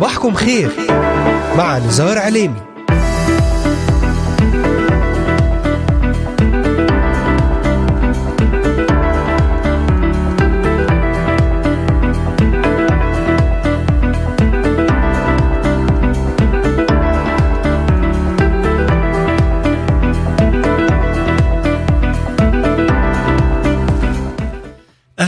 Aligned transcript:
صباحكم 0.00 0.34
خير 0.34 0.70
مع 1.56 1.78
نزار 1.78 2.18
عليمي. 2.18 2.69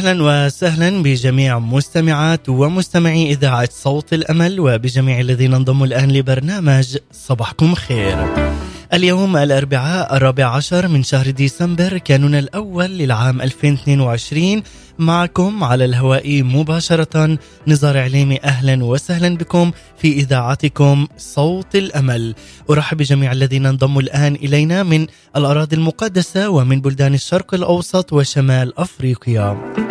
أهلا 0.03 0.47
وسهلا 0.47 1.03
بجميع 1.03 1.59
مستمعات 1.59 2.49
ومستمعي 2.49 3.31
إذاعة 3.33 3.69
صوت 3.73 4.13
الأمل 4.13 4.61
وبجميع 4.61 5.21
الذين 5.21 5.55
انضموا 5.55 5.87
الآن 5.87 6.13
لبرنامج 6.13 6.97
صباحكم 7.13 7.75
خير. 7.75 8.27
اليوم 8.95 9.37
الأربعاء 9.37 10.17
الرابع 10.17 10.45
عشر 10.45 10.89
من 10.89 11.03
شهر 11.03 11.31
ديسمبر 11.31 11.99
كانون 11.99 12.35
الأول 12.35 12.85
للعام 12.85 13.43
2022 13.43 14.63
معكم 14.99 15.65
على 15.65 15.85
الهواء 15.85 16.43
مباشرة 16.43 17.39
نزار 17.67 17.99
عليمي 17.99 18.41
أهلا 18.45 18.85
وسهلا 18.85 19.37
بكم 19.37 19.71
في 19.99 20.13
إذاعتكم 20.13 21.07
صوت 21.19 21.77
الأمل. 21.77 22.35
أرحب 22.71 22.97
بجميع 22.97 23.33
الذين 23.33 23.67
انضموا 23.67 24.03
الآن 24.03 24.35
إلينا 24.35 24.83
من 24.83 25.07
الأراضي 25.37 25.77
المقدسة 25.77 26.51
ومن 26.51 26.81
بلدان 26.81 27.15
الشرق 27.15 27.55
الأوسط 27.55 28.13
وشمال 28.13 28.79
أفريقيا. 28.79 29.82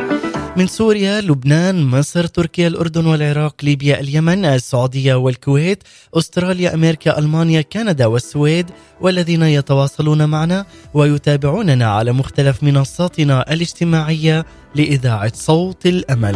من 0.57 0.67
سوريا، 0.67 1.21
لبنان، 1.21 1.83
مصر، 1.85 2.25
تركيا، 2.25 2.67
الأردن 2.67 3.05
والعراق، 3.05 3.55
ليبيا، 3.63 3.99
اليمن، 3.99 4.45
السعودية 4.45 5.13
والكويت، 5.15 5.84
أستراليا، 6.13 6.73
أمريكا، 6.73 7.20
ألمانيا، 7.20 7.62
كندا 7.62 8.05
والسويد 8.05 8.65
والذين 9.01 9.43
يتواصلون 9.43 10.29
معنا 10.29 10.65
ويتابعوننا 10.93 11.91
على 11.91 12.11
مختلف 12.11 12.63
منصاتنا 12.63 13.53
الاجتماعية 13.53 14.45
لإذاعة 14.76 15.31
صوت 15.35 15.85
الأمل. 15.85 16.35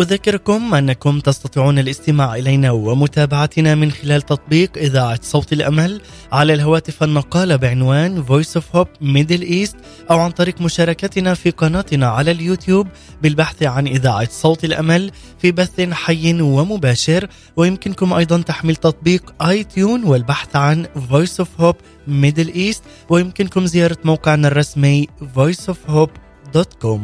أذكركم 0.00 0.74
أنكم 0.74 1.20
تستطيعون 1.20 1.78
الاستماع 1.78 2.34
إلينا 2.34 2.70
ومتابعتنا 2.70 3.74
من 3.74 3.90
خلال 3.90 4.22
تطبيق 4.22 4.78
إذاعة 4.78 5.20
صوت 5.22 5.52
الأمل 5.52 6.00
على 6.32 6.54
الهواتف 6.54 7.02
النقالة 7.02 7.56
بعنوان 7.56 8.24
Voice 8.24 8.60
of 8.60 8.62
Hope 8.76 9.00
Middle 9.02 9.44
East 9.44 9.76
أو 10.10 10.18
عن 10.18 10.30
طريق 10.30 10.60
مشاركتنا 10.60 11.34
في 11.34 11.50
قناتنا 11.50 12.06
على 12.08 12.30
اليوتيوب 12.30 12.86
بالبحث 13.22 13.62
عن 13.62 13.86
إذاعة 13.86 14.28
صوت 14.30 14.64
الأمل 14.64 15.10
في 15.38 15.52
بث 15.52 15.80
حي 15.80 16.42
ومباشر. 16.42 17.28
ويمكنكم 17.56 18.12
أيضا 18.12 18.42
تحميل 18.42 18.76
تطبيق 18.76 19.34
آي 19.42 19.64
تيون 19.64 20.04
والبحث 20.04 20.56
عن 20.56 20.86
Voice 21.10 21.44
of 21.44 21.62
Hope 21.62 21.80
Middle 22.08 22.56
East. 22.56 22.82
ويمكنكم 23.08 23.66
زيارة 23.66 23.98
موقعنا 24.04 24.48
الرسمي 24.48 25.08
voiceofhope.com 25.36 27.00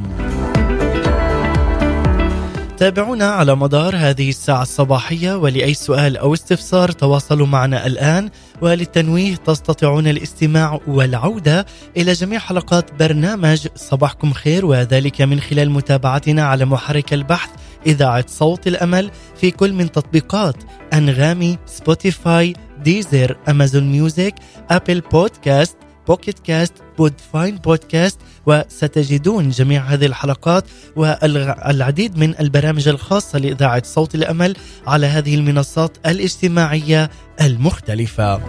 تابعونا 2.82 3.30
على 3.30 3.56
مدار 3.56 3.96
هذه 3.96 4.28
الساعة 4.28 4.62
الصباحية 4.62 5.36
ولأي 5.36 5.74
سؤال 5.74 6.16
أو 6.16 6.34
استفسار 6.34 6.90
تواصلوا 6.92 7.46
معنا 7.46 7.86
الآن. 7.86 8.30
وللتنويه 8.60 9.34
تستطيعون 9.34 10.06
الاستماع 10.06 10.80
والعودة 10.86 11.66
إلى 11.96 12.12
جميع 12.12 12.38
حلقات 12.38 12.94
برنامج 12.94 13.66
صباحكم 13.74 14.32
خير 14.32 14.66
وذلك 14.66 15.22
من 15.22 15.40
خلال 15.40 15.70
متابعتنا 15.70 16.42
على 16.42 16.64
محرك 16.64 17.14
البحث 17.14 17.50
إذاعة 17.86 18.24
صوت 18.28 18.66
الأمل 18.66 19.10
في 19.36 19.50
كل 19.50 19.72
من 19.72 19.92
تطبيقات 19.92 20.56
أنغامي 20.92 21.58
Spotify 21.66 22.54
Deezer 22.84 23.36
Amazon 23.48 23.92
Music 23.92 24.34
Apple 24.70 25.00
Podcast 25.00 25.76
Pocket 26.08 26.38
Cast 26.38 26.74
Podbean 26.98 27.56
podcast 27.56 28.18
وستجدون 28.46 29.50
جميع 29.50 29.82
هذه 29.82 30.06
الحلقات 30.06 30.64
والعديد 30.96 32.18
من 32.18 32.34
البرامج 32.40 32.88
الخاصة 32.88 33.38
لإذاعة 33.38 33.82
صوت 33.84 34.14
الأمل 34.14 34.56
على 34.86 35.06
هذه 35.06 35.34
المنصات 35.34 35.96
الاجتماعية 36.06 37.10
المختلفة. 37.40 38.40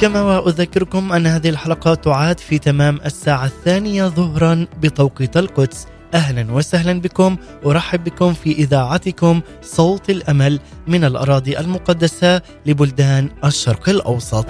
كما 0.00 0.22
وأذكركم 0.22 1.12
أن 1.12 1.26
هذه 1.26 1.48
الحلقات 1.48 2.04
تعاد 2.04 2.40
في 2.40 2.58
تمام 2.58 3.00
الساعة 3.06 3.46
الثانية 3.46 4.04
ظهرا 4.06 4.66
بتوقيت 4.82 5.36
القدس. 5.36 5.86
أهلا 6.14 6.52
وسهلا 6.52 7.00
بكم. 7.00 7.36
أرحب 7.66 8.04
بكم 8.04 8.34
في 8.34 8.52
إذاعتكم 8.52 9.40
صوت 9.62 10.10
الأمل 10.10 10.60
من 10.86 11.04
الأراضي 11.04 11.58
المقدسة 11.58 12.42
لبلدان 12.66 13.30
الشرق 13.44 13.88
الأوسط. 13.88 14.46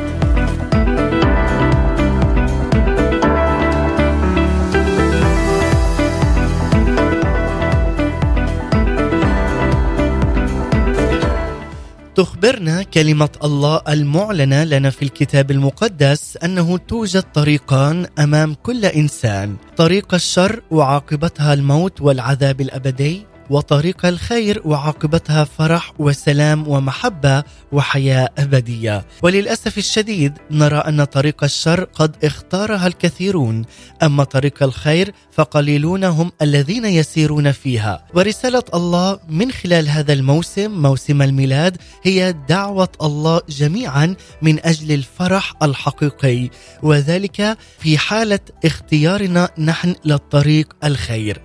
تخبرنا 12.18 12.82
كلمة 12.82 13.28
الله 13.44 13.80
المعلنة 13.88 14.64
لنا 14.64 14.90
في 14.90 15.02
الكتاب 15.02 15.50
المقدس 15.50 16.36
أنه 16.36 16.76
توجد 16.76 17.22
طريقان 17.22 18.06
أمام 18.18 18.54
كل 18.54 18.84
إنسان، 18.84 19.56
طريق 19.76 20.14
الشر 20.14 20.62
وعاقبتها 20.70 21.54
الموت 21.54 22.00
والعذاب 22.00 22.60
الأبدي، 22.60 23.26
وطريق 23.50 24.06
الخير 24.06 24.62
وعاقبتها 24.64 25.44
فرح 25.44 25.92
وسلام 25.98 26.69
ومحبة 26.69 27.44
وحياة 27.72 28.28
أبدية. 28.38 29.06
وللأسف 29.22 29.78
الشديد 29.78 30.32
نرى 30.50 30.76
أن 30.76 31.04
طريق 31.04 31.44
الشر 31.44 31.84
قد 31.84 32.16
اختارها 32.25 32.86
الكثيرون. 32.86 33.64
أما 34.03 34.25
طريق 34.25 34.62
الخير 34.62 35.14
فقليلون 35.32 36.04
هم 36.04 36.32
الذين 36.42 36.84
يسيرون 36.84 37.53
فيها. 37.53 38.04
ورسالة 38.14 38.62
الله 38.75 39.19
من 39.28 39.53
خلال 39.53 39.88
هذا 39.88 40.12
الموسم 40.12 40.70
موسم 40.70 41.22
الميلاد 41.22 41.76
هي 42.03 42.34
دعوة 42.48 42.88
الله 43.03 43.41
جميعا 43.48 44.15
من 44.42 44.66
أجل 44.66 44.92
الفرح 44.92 45.54
الحقيقي. 45.62 46.50
وذلك 46.82 47.59
في 47.78 47.98
حالة 47.98 48.41
اختيارنا 48.65 49.48
نحن 49.59 49.94
للطريق 50.04 50.76
الخير. 50.84 51.42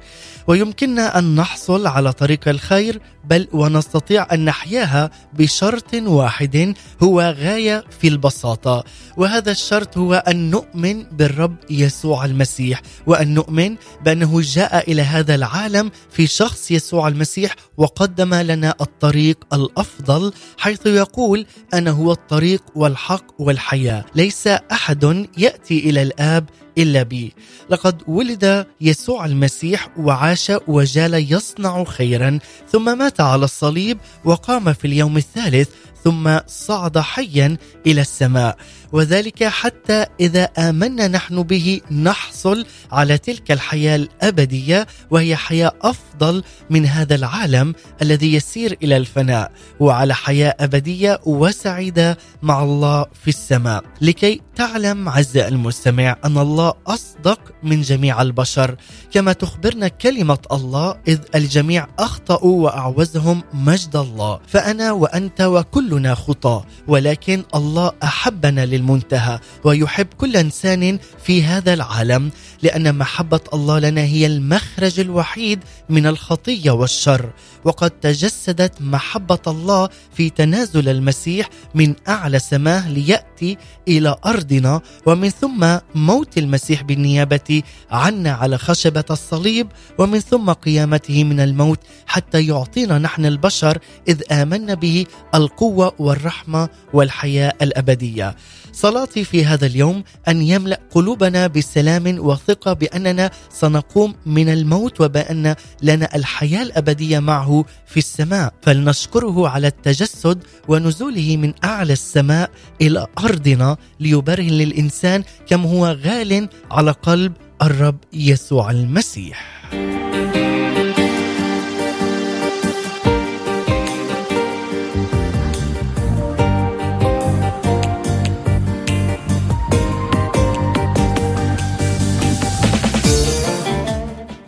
ويمكننا 0.48 1.20
أن 1.20 1.36
نحصل 1.36 1.88
على 1.94 2.14
طريق 2.14 2.48
الخير 2.48 3.02
بل 3.26 3.48
ونستطيع 3.54 4.28
أن 4.34 4.46
نحياها 4.46 5.12
بشرط 5.34 5.94
واحد 5.94 6.74
هو 7.04 7.36
غاية 7.40 7.84
في 8.00 8.08
البساطة. 8.08 8.84
وهذا 9.18 9.52
الشرط 9.52 9.98
هو 9.98 10.14
أن 10.14 10.50
نؤمن 10.50 11.04
بالرب 11.04 11.56
يسوع 11.70 12.26
المسيح 12.26 12.82
وأن 13.08 13.34
نؤمن 13.34 13.76
بأنه 14.06 14.42
جاء 14.42 14.92
إلى 14.92 15.02
هذا 15.02 15.36
العالم 15.36 15.92
في 16.10 16.28
شخص 16.28 16.72
يسوع 16.72 17.08
المسيح 17.08 17.56
وقدم 17.78 18.34
لنا 18.34 18.76
الطريق 18.82 19.38
الأفضل 19.54 20.34
حيث 20.58 20.86
يقول 20.86 21.46
أنا 21.74 21.92
هو 21.92 22.12
الطريق 22.12 22.64
والحق 22.76 23.26
والحياة 23.40 24.06
ليس 24.16 24.48
أحد 24.48 25.28
يأتي 25.38 25.80
إلى 25.90 26.02
الآب 26.02 26.50
إلا 26.78 27.04
بي. 27.04 27.34
لقد 27.70 28.02
ولد 28.08 28.66
يسوع 28.82 29.26
المسيح 29.26 29.90
وعاش 29.98 30.52
وجال 30.68 31.34
يصنع 31.34 31.84
خيرا 31.84 32.40
ثم 32.72 32.98
مات 32.98 33.22
على 33.22 33.46
الصليب 33.46 33.98
وقام 34.26 34.74
في 34.74 34.88
اليوم 34.88 35.18
الثالث 35.18 35.70
ثم 36.04 36.38
صعد 36.48 37.00
حيا 37.00 37.58
إلى 37.88 38.02
السماء. 38.02 38.58
وذلك 38.92 39.44
حتى 39.44 40.06
إذا 40.20 40.44
آمنا 40.44 41.08
نحن 41.08 41.44
به 41.44 41.82
نحصل 41.92 42.66
على 42.92 43.18
تلك 43.18 43.52
الحياة 43.52 43.96
الأبدية 43.96 44.88
وهي 45.12 45.36
حياة 45.36 45.72
أفضل 45.82 46.44
من 46.70 46.86
هذا 46.86 47.16
العالم 47.16 47.76
الذي 48.02 48.34
يسير 48.34 48.78
إلى 48.84 48.98
الفناء 48.98 49.52
وعلى 49.80 50.16
حياة 50.16 50.56
أبدية 50.60 51.20
وسعيدة 51.26 52.18
مع 52.42 52.64
الله 52.64 53.06
في 53.24 53.28
السماء. 53.28 53.84
لكي 54.02 54.42
تعلم 54.56 55.10
عز 55.10 55.38
المستمع 55.38 56.18
أن 56.26 56.38
الله 56.38 56.74
أصدق 56.88 57.40
من 57.64 57.82
جميع 57.82 58.22
البشر. 58.22 58.76
كما 59.12 59.34
تخبرنا 59.34 59.88
كلمة 59.88 60.40
الله 60.52 60.96
إذ 61.08 61.20
الجميع 61.36 61.88
أخطأوا 62.00 62.64
وأعوزهم 62.64 63.44
مجد 63.54 63.96
الله. 63.96 64.40
فأنا 64.48 64.92
وأنت 64.92 65.42
وكل 65.42 65.93
كلنا 65.94 66.16
خطاه 66.16 66.66
ولكن 66.88 67.44
الله 67.56 67.92
أحبنا 68.04 68.66
للمنتهى 68.66 69.40
ويحب 69.64 70.08
كل 70.18 70.38
إنسان 70.38 71.00
في 71.24 71.44
هذا 71.44 71.74
العالم 71.74 72.32
لأن 72.64 72.96
محبة 72.96 73.40
الله 73.54 73.80
لنا 73.80 74.02
هي 74.02 74.26
المخرج 74.26 75.00
الوحيد 75.00 75.60
من 75.90 76.08
الخطية 76.08 76.72
والشر. 76.72 77.30
وقد 77.66 77.90
تجسدت 77.90 78.82
محبة 78.82 79.40
الله 79.48 79.90
في 80.14 80.30
تنازل 80.30 80.90
المسيح 80.90 81.50
من 81.76 81.94
أعلى 82.08 82.40
سماه 82.40 82.90
ليأتي 82.90 83.58
إلى 83.88 84.16
أرضنا 84.26 84.82
ومن 85.06 85.30
ثم 85.30 85.78
موت 85.96 86.38
المسيح 86.38 86.84
بالنيابة 86.84 87.62
عنا 87.92 88.32
على 88.32 88.58
خشبة 88.58 89.04
الصليب 89.12 89.68
ومن 89.98 90.20
ثم 90.20 90.52
قيامته 90.52 91.24
من 91.24 91.40
الموت 91.40 91.80
حتى 92.08 92.48
يعطينا 92.48 93.00
نحن 93.00 93.26
البشر 93.26 93.78
إذ 94.08 94.22
آمنا 94.32 94.74
به 94.74 95.06
القوة 95.36 95.83
والرحمة 95.98 96.70
والحياة 96.94 97.54
الأبدية. 97.62 98.36
صلاتي 98.74 99.24
في 99.24 99.46
هذا 99.46 99.66
اليوم 99.66 100.04
أن 100.28 100.42
يملأ 100.42 100.80
قلوبنا 100.92 101.48
بسلام 101.48 102.20
وثقة 102.20 102.74
بأننا 102.74 103.32
سنقوم 103.50 104.16
من 104.26 104.50
الموت 104.50 105.02
وبأن 105.02 105.56
لنا 105.82 106.16
الحياة 106.16 106.62
الأبدية 106.62 107.20
معه 107.20 107.66
في 107.88 107.98
السماء 107.98 108.54
فلنشكره 108.62 109.50
على 109.50 109.68
التجسد 109.68 110.44
ونزوله 110.68 111.38
من 111.38 111.54
أعلى 111.64 111.94
السماء 111.94 112.50
إلى 112.82 113.08
أرضنا 113.20 113.78
ليبرهن 114.00 114.52
للانسان 114.52 115.24
كم 115.48 115.62
هو 115.62 115.86
غال 115.86 116.50
على 116.72 116.92
قلب 116.92 117.34
الرب 117.62 117.98
يسوع 118.14 118.72
المسيح. 118.72 119.70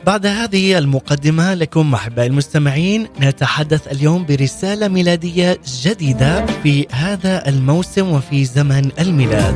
بعد 0.05 0.25
هذه 0.25 0.77
المقدمة 0.77 1.53
لكم 1.53 1.93
أحبائي 1.93 2.27
المستمعين 2.27 3.07
نتحدث 3.21 3.87
اليوم 3.87 4.25
برسالة 4.25 4.87
ميلادية 4.87 5.59
جديدة 5.83 6.45
في 6.45 6.87
هذا 6.91 7.49
الموسم 7.49 8.11
وفي 8.11 8.45
زمن 8.45 8.91
الميلاد. 8.99 9.55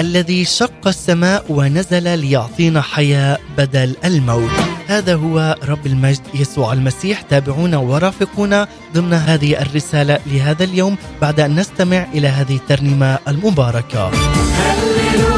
الذي 0.00 0.44
شق 0.44 0.86
السماء 0.86 1.44
ونزل 1.48 2.18
ليعطينا 2.18 2.80
حياة 2.80 3.38
بدل 3.58 3.96
الموت. 4.04 4.50
هذا 4.86 5.14
هو 5.14 5.56
رب 5.64 5.86
المجد 5.86 6.22
يسوع 6.34 6.72
المسيح. 6.72 7.20
تابعونا 7.22 7.76
ورافقونا 7.76 8.68
ضمن 8.94 9.12
هذه 9.12 9.62
الرسالة 9.62 10.18
لهذا 10.26 10.64
اليوم 10.64 10.96
بعد 11.22 11.40
أن 11.40 11.56
نستمع 11.60 12.06
إلى 12.14 12.28
هذه 12.28 12.56
الترنيمة 12.56 13.18
المباركة. 13.28 14.10
شعب 14.10 15.31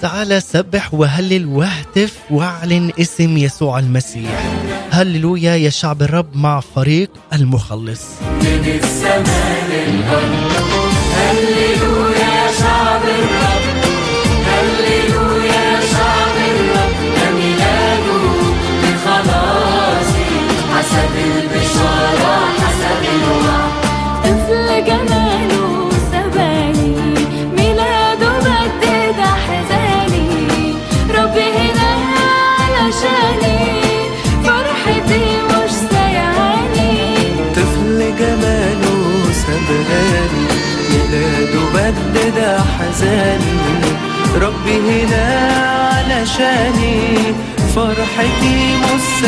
تعال 0.00 0.42
سبح 0.42 0.94
وهلل 0.94 1.46
واهتف 1.46 2.18
واعلن 2.30 2.90
اسم 3.00 3.36
يسوع 3.36 3.78
المسيح. 3.78 4.52
هللويا 4.90 5.54
يا 5.54 5.70
شعب 5.70 6.02
الرب 6.02 6.36
مع 6.36 6.60
فريق 6.60 7.10
المخلص. 7.32 8.02
من 8.22 8.80
السماء 8.82 9.64
للأرض 9.70 10.75
بدد 42.46 42.58
أحزاني 42.58 43.58
ربي 44.34 44.76
هنا 44.78 45.50
علشاني 45.92 47.16
فرحتي 47.74 48.76
مش 48.76 49.24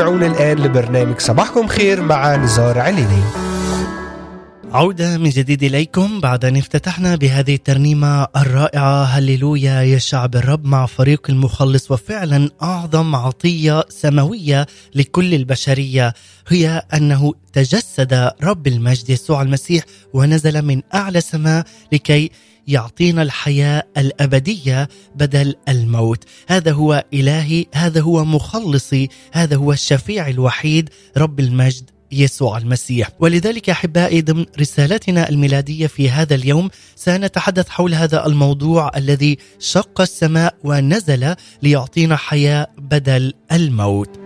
تستمعون 0.00 0.24
الآن 0.24 0.58
لبرنامج 0.58 1.20
صباحكم 1.20 1.66
خير 1.66 2.02
مع 2.02 2.36
نزار 2.36 2.78
عليني 2.78 3.22
عودة 4.72 5.18
من 5.18 5.30
جديد 5.30 5.62
إليكم. 5.62 6.20
بعد 6.20 6.44
أن 6.44 6.56
افتتحنا 6.56 7.16
بهذه 7.16 7.54
الترنيمة 7.54 8.26
الرائعة 8.36 9.04
هللويا 9.04 9.82
يا 9.82 9.98
شعب 9.98 10.36
الرب 10.36 10.64
مع 10.64 10.86
فريق 10.86 11.26
المخلص 11.28 11.90
وفعلا 11.90 12.50
أعظم 12.62 13.16
عطية 13.16 13.84
سماوية 13.88 14.66
لكل 14.94 15.34
البشرية 15.34 16.14
هي 16.48 16.82
أنه 16.94 17.32
تجسد 17.52 18.30
رب 18.42 18.66
المجد 18.66 19.10
يسوع 19.10 19.42
المسيح 19.42 19.84
ونزل 20.14 20.62
من 20.62 20.82
أعلى 20.94 21.20
سماء 21.20 21.64
لكي 21.92 22.30
يعطينا 22.70 23.22
الحياة 23.22 23.82
الأبدية 23.96 24.88
بدل 25.14 25.54
الموت. 25.68 26.24
هذا 26.48 26.72
هو 26.72 27.04
إلهي 27.14 27.66
هذا 27.74 28.00
هو 28.00 28.24
مخلصي 28.24 29.08
هذا 29.32 29.56
هو 29.56 29.72
الشفيع 29.72 30.28
الوحيد 30.28 30.90
رب 31.16 31.40
المجد 31.40 31.90
يسوع 32.12 32.58
المسيح. 32.58 33.10
ولذلك 33.20 33.70
أحبائي 33.70 34.22
ضمن 34.22 34.46
رسالتنا 34.60 35.28
الميلادية 35.28 35.86
في 35.86 36.10
هذا 36.10 36.34
اليوم 36.34 36.70
سنتحدث 36.96 37.68
حول 37.68 37.94
هذا 37.94 38.26
الموضوع 38.26 38.90
الذي 38.96 39.38
شق 39.58 40.00
السماء 40.00 40.54
ونزل 40.64 41.34
ليعطينا 41.62 42.16
حياة 42.16 42.66
بدل 42.78 43.34
الموت. 43.52 44.19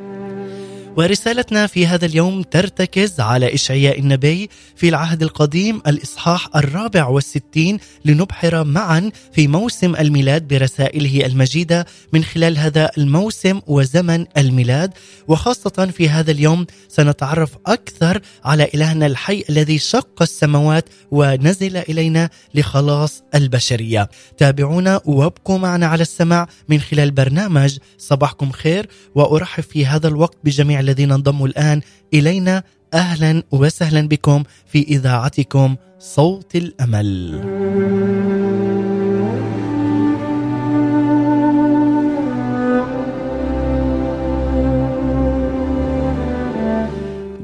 ورسالتنا 0.96 1.66
في 1.66 1.86
هذا 1.86 2.06
اليوم 2.06 2.42
ترتكز 2.42 3.20
على 3.20 3.54
إشعياء 3.54 3.98
النبي 3.98 4.50
في 4.76 4.88
العهد 4.88 5.22
القديم 5.22 5.82
الإصحاح 5.86 6.56
الرابع 6.56 7.06
والستين 7.06 7.78
لنبحر 8.04 8.64
معا 8.64 9.10
في 9.32 9.48
موسم 9.48 9.96
الميلاد 9.96 10.48
برسائله 10.48 11.26
المجيدة 11.26 11.86
من 12.12 12.24
خلال 12.24 12.58
هذا 12.58 12.90
الموسم 12.98 13.60
وزمن 13.66 14.26
الميلاد. 14.36 14.92
وخاصة 15.28 15.90
في 15.96 16.08
هذا 16.08 16.30
اليوم 16.30 16.66
سنتعرف 16.88 17.50
أكثر 17.66 18.20
على 18.44 18.68
إلهنا 18.74 19.06
الحي 19.06 19.44
الذي 19.50 19.78
شق 19.78 20.22
السماوات 20.22 20.88
ونزل 21.10 21.76
إلينا 21.76 22.30
لخلاص 22.54 23.22
البشرية. 23.34 24.08
تابعونا 24.38 25.00
وابقوا 25.04 25.58
معنا 25.58 25.86
على 25.86 26.02
السماع 26.02 26.48
من 26.68 26.80
خلال 26.80 27.10
برنامج 27.10 27.78
صباحكم 27.98 28.50
خير. 28.50 28.88
وأرحب 29.14 29.62
في 29.62 29.86
هذا 29.86 30.08
الوقت 30.08 30.36
بجميع 30.44 30.83
الذين 30.84 31.12
انضموا 31.12 31.46
الآن 31.50 31.78
إلينا. 32.14 32.62
أهلا 32.94 33.42
وسهلا 33.50 34.02
بكم 34.12 34.42
في 34.70 34.80
إذاعتكم 34.94 35.76
صوت 35.98 36.52
الأمل. 36.62 37.10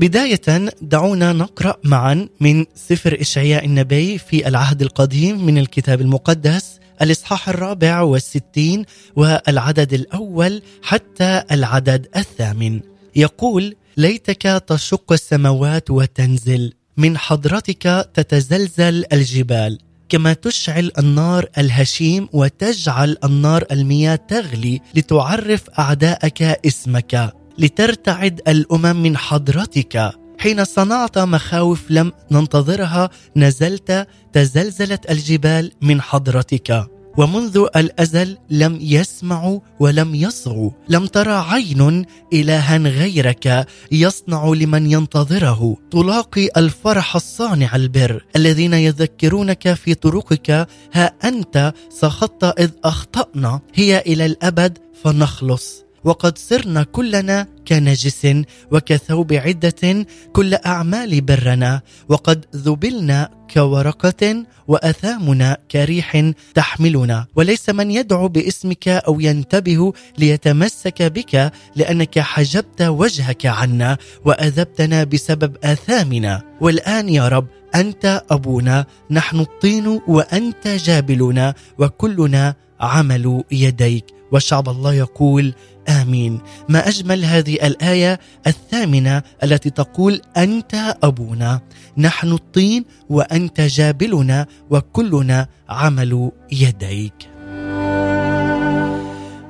بداية 0.01 0.71
دعونا 0.83 1.33
نقرأ 1.33 1.77
معا 1.85 2.29
من 2.41 2.65
سفر 2.75 3.21
إشعياء 3.21 3.65
النبي 3.65 4.19
في 4.19 4.49
العهد 4.49 4.83
القديم 4.83 5.47
من 5.47 5.59
الكتاب 5.59 6.01
المقدس 6.01 6.81
الإصحاح 7.03 7.49
الرابع 7.49 8.01
والستين 8.01 8.85
والعدد 9.17 9.93
الأول 9.93 10.63
حتى 10.83 11.43
العدد 11.51 12.09
الثامن. 12.17 12.90
يقول 13.17 13.77
ليتك 13.97 14.43
تشق 14.67 15.13
السماوات 15.13 15.91
وتنزل. 15.91 16.73
من 16.97 17.19
حضرتك 17.19 18.11
تتزلزل 18.15 19.05
الجبال. 19.13 19.79
كما 20.09 20.33
تشعل 20.33 20.91
النار 20.99 21.47
الهشيم 21.59 22.29
وتجعل 22.33 23.17
النار 23.25 23.65
المياه 23.73 24.17
تغلي 24.17 24.81
لتعرف 24.95 25.71
أعداءك 25.79 26.43
اسمك. 26.43 27.33
لترتعد 27.59 28.41
الأمم 28.49 29.03
من 29.03 29.17
حضرتك. 29.17 30.11
حين 30.39 30.65
صنعت 30.65 31.19
مخاوف 31.19 31.91
لم 31.91 32.13
ننتظرها 32.31 33.11
نزلت 33.37 34.07
تزلزلت 34.33 35.11
الجبال 35.11 35.73
من 35.83 36.01
حضرتك. 36.01 36.87
ومنذ 37.19 37.67
الأزل 37.77 38.39
لم 38.51 38.79
يسمعوا 38.81 39.61
ولم 39.81 40.15
يصغوا 40.15 40.71
لم 40.89 41.07
ترى 41.07 41.33
عين 41.33 42.05
إلها 42.33 42.77
غيرك 42.77 43.67
يصنع 43.93 44.49
لمن 44.49 44.93
ينتظره. 44.93 45.77
تلاقي 45.91 46.49
الفرح 46.57 47.17
الصانع 47.17 47.77
البر. 47.77 48.25
الذين 48.37 48.75
يذكرونك 48.75 49.75
في 49.75 49.95
طرقك 49.95 50.69
ها 50.93 51.13
أنت 51.25 51.73
سخطت 51.91 52.45
إذ 52.61 52.71
أخطأنا. 52.85 53.61
هي 53.75 53.99
إلى 54.07 54.27
الأبد 54.27 54.79
فنخلص. 55.05 55.85
وقد 56.05 56.39
صرنا 56.39 56.83
كلنا 56.83 57.47
كنجس 57.69 58.27
وكثوب 58.73 59.33
عدة 59.33 60.07
كل 60.33 60.55
أعمال 60.55 61.21
برنا 61.21 61.81
وقد 62.09 62.47
ذبلنا 62.57 63.29
كورقة 63.55 64.45
وأثامنا 64.69 65.57
كريح 65.71 66.33
تحملنا. 66.55 67.27
وليس 67.37 67.71
من 67.71 67.91
يدعو 67.91 68.29
باسمك 68.29 68.89
أو 68.89 69.21
ينتبه 69.21 69.93
ليتمسك 70.19 71.03
بك 71.03 71.53
لأنك 71.77 72.19
حجبت 72.19 72.83
وجهك 72.83 73.47
عنا 73.47 73.99
وأذبتنا 74.25 75.05
بسبب 75.05 75.57
آثامنا. 75.65 76.43
والآن 76.61 77.09
يا 77.09 77.29
رب 77.29 77.47
أنت 77.75 78.23
أبونا 78.31 78.87
نحن 79.11 79.41
الطين 79.41 80.01
وأنت 80.09 80.69
جابلنا 80.69 81.55
وكلنا 81.79 82.55
عمل 82.81 83.45
يديك. 83.53 84.05
وشعب 84.33 84.69
الله 84.69 84.95
يقول 84.95 85.55
آمين. 85.89 86.41
ما 86.69 86.89
أجمل 86.89 87.25
هذه 87.25 87.55
الآية 87.55 88.21
الثامنة 88.47 89.23
التي 89.43 89.71
تقول 89.71 90.21
أنت 90.37 90.97
أبونا 91.03 91.61
نحن 91.99 92.33
الطين 92.33 92.85
وأنت 93.09 93.61
جابلنا 93.61 94.47
وكلنا 94.71 95.47
عمل 95.69 96.31
يديك. 96.53 97.31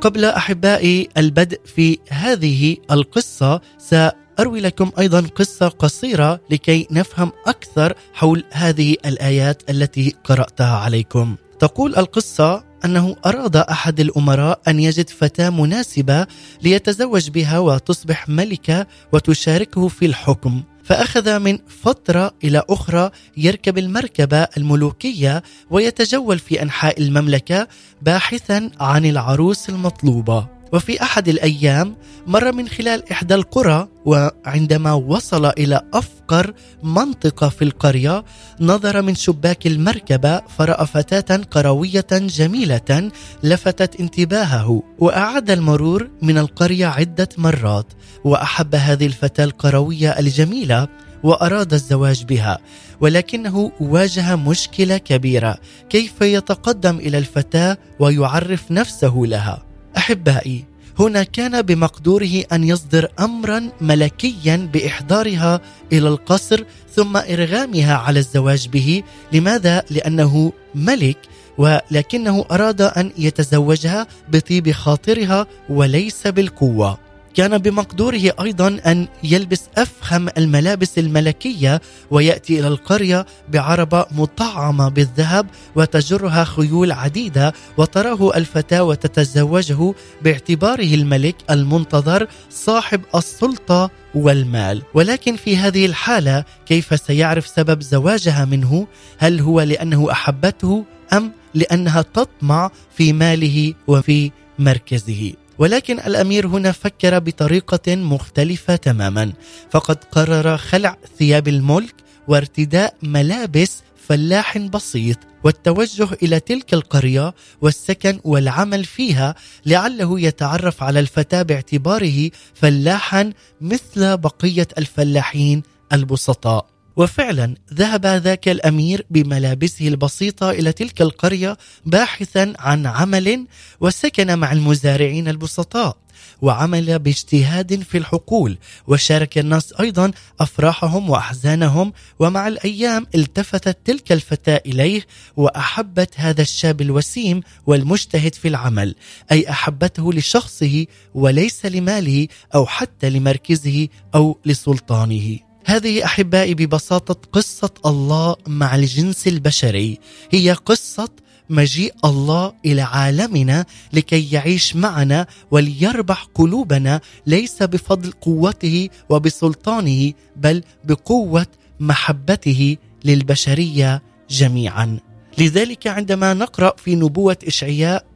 قبل 0.00 0.24
أحبائي 0.24 1.08
البدء 1.16 1.60
في 1.64 1.98
هذه 2.10 2.76
القصة 2.90 3.60
سأروي 3.78 4.60
لكم 4.60 4.90
أيضا 4.98 5.20
قصة 5.20 5.68
قصيرة 5.68 6.40
لكي 6.50 6.86
نفهم 6.90 7.32
أكثر 7.46 7.94
حول 8.14 8.44
هذه 8.52 8.96
الآيات 9.06 9.70
التي 9.70 10.14
قرأتها 10.24 10.76
عليكم. 10.76 11.36
تقول 11.58 11.96
القصة 11.96 12.69
أنه 12.84 13.16
أراد 13.26 13.56
أحد 13.56 14.00
الأمراء 14.00 14.60
أن 14.68 14.80
يجد 14.80 15.08
فتاة 15.10 15.50
مناسبة 15.50 16.26
ليتزوج 16.62 17.30
بها 17.30 17.58
وتصبح 17.58 18.28
ملكة 18.28 18.86
وتشاركه 19.12 19.88
في 19.88 20.06
الحكم. 20.06 20.62
فأخذ 20.84 21.38
من 21.38 21.58
فترة 21.82 22.34
إلى 22.44 22.62
أخرى 22.70 23.10
يركب 23.36 23.78
المركبة 23.78 24.46
الملوكية 24.56 25.42
ويتجول 25.70 26.38
في 26.38 26.62
أنحاء 26.62 27.00
المملكة 27.02 27.68
باحثا 28.02 28.70
عن 28.80 29.04
العروس 29.04 29.68
المطلوبة. 29.68 30.59
وفي 30.72 31.02
أحد 31.02 31.28
الأيام 31.28 31.96
مر 32.26 32.52
من 32.52 32.68
خلال 32.68 33.10
إحدى 33.12 33.34
القرى 33.34 33.88
وعندما 34.04 34.92
وصل 34.92 35.46
إلى 35.46 35.80
أفقر 35.94 36.54
منطقة 36.82 37.48
في 37.48 37.62
القرية 37.62 38.24
نظر 38.60 39.02
من 39.02 39.14
شباك 39.14 39.66
المركبة 39.66 40.40
فرأى 40.58 40.86
فتاة 40.86 41.36
قرويه 41.36 42.06
جميلة 42.12 43.10
لفتت 43.42 44.00
انتباهه 44.00 44.82
وأعاد 44.98 45.50
المرور 45.50 46.10
من 46.22 46.38
القرية 46.38 46.86
عدة 46.86 47.28
مرات 47.38 47.86
وأحب 48.24 48.74
هذه 48.74 49.06
الفتاة 49.06 49.44
القرويه 49.44 50.10
الجميلة 50.10 50.88
وأراد 51.22 51.72
الزواج 51.72 52.24
بها 52.24 52.58
ولكنه 53.00 53.72
واجه 53.80 54.36
مشكلة 54.36 54.98
كبيرة 54.98 55.58
كيف 55.88 56.20
يتقدم 56.20 56.98
إلى 56.98 57.18
الفتاة 57.18 57.78
ويعرف 57.98 58.70
نفسه 58.72 59.14
لها؟ 59.16 59.69
أحبائي 59.96 60.64
هنا 60.98 61.22
كان 61.22 61.62
بمقدوره 61.62 62.44
أن 62.52 62.64
يصدر 62.64 63.08
امرا 63.20 63.70
ملكيا 63.80 64.68
بإحضارها 64.72 65.60
إلى 65.92 66.08
القصر 66.08 66.64
ثم 66.94 67.16
إرغامها 67.16 67.94
على 67.94 68.18
الزواج 68.18 68.68
به. 68.68 69.02
لماذا؟ 69.32 69.82
لأنه 69.90 70.52
ملك 70.74 71.18
ولكنه 71.58 72.44
أراد 72.50 72.82
أن 72.82 73.12
يتزوجها 73.18 74.06
بطيب 74.28 74.70
خاطرها 74.70 75.46
وليس 75.68 76.26
بالقوة. 76.26 76.98
كان 77.34 77.58
بمقدوره 77.58 78.32
أيضا 78.40 78.80
أن 78.86 79.08
يلبس 79.24 79.62
أفخم 79.76 80.28
الملابس 80.38 80.98
الملكية 80.98 81.80
ويأتي 82.10 82.60
إلى 82.60 82.68
القرية 82.68 83.26
بعربة 83.48 84.06
مطعمة 84.12 84.88
بالذهب 84.88 85.46
وتجرها 85.76 86.44
خيول 86.44 86.92
عديدة 86.92 87.52
وتراه 87.76 88.36
الفتاة 88.36 88.82
وتتزوجه 88.82 89.94
باعتباره 90.22 90.94
الملك 90.94 91.36
المنتظر 91.50 92.26
صاحب 92.50 93.00
السلطة 93.14 93.90
والمال. 94.14 94.82
ولكن 94.94 95.36
في 95.36 95.56
هذه 95.56 95.86
الحالة 95.86 96.44
كيف 96.66 97.00
سيعرف 97.00 97.46
سبب 97.46 97.82
زواجها 97.82 98.44
منه؟ 98.44 98.86
هل 99.18 99.40
هو 99.40 99.60
لأنه 99.60 100.12
أحبته 100.12 100.84
أم 101.12 101.32
لأنها 101.54 102.02
تطمع 102.02 102.70
في 102.96 103.12
ماله 103.12 103.74
وفي 103.86 104.30
مركزه؟ 104.58 105.32
ولكن 105.60 105.98
الأمير 105.98 106.46
هنا 106.46 106.72
فكر 106.72 107.18
بطريقة 107.18 107.96
مختلفة 107.96 108.76
تماما. 108.76 109.32
فقد 109.70 110.04
قرر 110.04 110.56
خلع 110.56 110.96
ثياب 111.18 111.48
الملك 111.48 111.94
وارتداء 112.28 112.94
ملابس 113.02 113.82
فلاح 114.08 114.58
بسيط 114.58 115.16
والتوجه 115.44 116.08
إلى 116.22 116.40
تلك 116.40 116.74
القرية 116.74 117.34
والسكن 117.60 118.20
والعمل 118.24 118.84
فيها 118.84 119.34
لعله 119.66 120.20
يتعرف 120.20 120.82
على 120.82 121.00
الفتى 121.00 121.44
باعتباره 121.44 122.30
فلاحا 122.54 123.32
مثل 123.60 124.16
بقية 124.16 124.68
الفلاحين 124.78 125.62
البسطاء. 125.92 126.79
وفعلا 126.96 127.54
ذهب 127.74 128.06
ذاك 128.06 128.48
الأمير 128.48 129.06
بملابسه 129.10 129.88
البسيطة 129.88 130.50
إلى 130.50 130.72
تلك 130.72 131.02
القرية 131.02 131.56
باحثا 131.86 132.52
عن 132.58 132.86
عمل 132.86 133.46
وسكن 133.80 134.38
مع 134.38 134.52
المزارعين 134.52 135.28
البسطاء 135.28 135.96
وعمل 136.42 136.98
باجتهاد 136.98 137.82
في 137.82 137.98
الحقول 137.98 138.58
وشارك 138.86 139.38
الناس 139.38 139.74
أيضا 139.80 140.10
أفراحهم 140.40 141.10
وأحزانهم 141.10 141.92
ومع 142.18 142.48
الأيام 142.48 143.06
التفتت 143.14 143.78
تلك 143.84 144.12
الفتاة 144.12 144.62
إليه 144.66 145.06
وأحبت 145.36 146.14
هذا 146.16 146.42
الشاب 146.42 146.80
الوسيم 146.80 147.40
والمجتهد 147.66 148.34
في 148.34 148.48
العمل 148.48 148.94
أي 149.32 149.50
أحبته 149.50 150.12
لشخصه 150.12 150.86
وليس 151.14 151.66
لماله 151.66 152.28
أو 152.54 152.66
حتى 152.66 153.10
لمركزه 153.10 153.88
أو 154.14 154.38
لسلطانه. 154.44 155.49
هذه 155.70 156.04
أحبائي 156.04 156.54
ببساطة 156.54 157.16
قصة 157.32 157.70
الله 157.86 158.36
مع 158.46 158.74
الجنس 158.74 159.28
البشري. 159.28 159.98
هي 160.30 160.52
قصة 160.52 161.08
مجيء 161.50 161.94
الله 162.04 162.52
إلى 162.64 162.82
عالمنا 162.82 163.64
لكي 163.92 164.32
يعيش 164.32 164.76
معنا 164.76 165.26
وليربح 165.50 166.26
قلوبنا 166.34 167.00
ليس 167.26 167.62
بفضل 167.62 168.12
قوته 168.12 168.88
وبسلطانه 169.08 170.12
بل 170.36 170.62
بقوة 170.84 171.46
محبته 171.80 172.76
للبشرية 173.04 174.02
جميعا. 174.30 174.98
لذلك 175.38 175.86
عندما 175.86 176.34
نقرأ 176.34 176.72
في 176.76 176.94
نبوة 176.96 177.38
إشعياء 177.46 178.06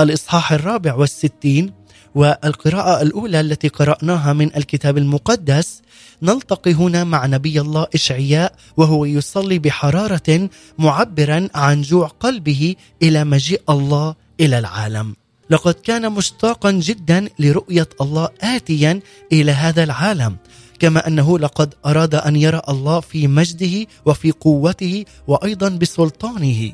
الإصحاح 0.00 0.52
الرابع 0.52 0.94
والستين 0.94 1.72
والقراءة 2.14 3.02
الأولى 3.02 3.40
التي 3.40 3.68
قرأناها 3.68 4.32
من 4.32 4.56
الكتاب 4.56 4.98
المقدس 4.98 5.82
نلتقي 6.22 6.72
هنا 6.72 7.04
مع 7.04 7.26
نبي 7.26 7.60
الله 7.60 7.86
إشعياء 7.94 8.54
وهو 8.76 9.04
يصلي 9.04 9.58
بحرارة 9.58 10.48
معبرا 10.78 11.48
عن 11.54 11.82
جوع 11.82 12.06
قلبه 12.06 12.74
إلى 13.02 13.24
مجيء 13.24 13.62
الله 13.70 14.14
إلى 14.40 14.58
العالم. 14.58 15.14
لقد 15.50 15.74
كان 15.74 16.12
مشتاقا 16.12 16.70
جدا 16.70 17.28
لرؤية 17.38 17.88
الله 18.00 18.28
آتيا 18.40 19.00
إلى 19.32 19.52
هذا 19.52 19.84
العالم 19.84 20.36
كما 20.78 21.06
أنه 21.06 21.38
لقد 21.38 21.74
أراد 21.86 22.14
أن 22.14 22.36
يرى 22.36 22.62
الله 22.68 23.00
في 23.00 23.26
مجده 23.26 23.86
وفي 24.06 24.30
قوته 24.30 25.04
وأيضا 25.26 25.68
بسلطانه. 25.68 26.72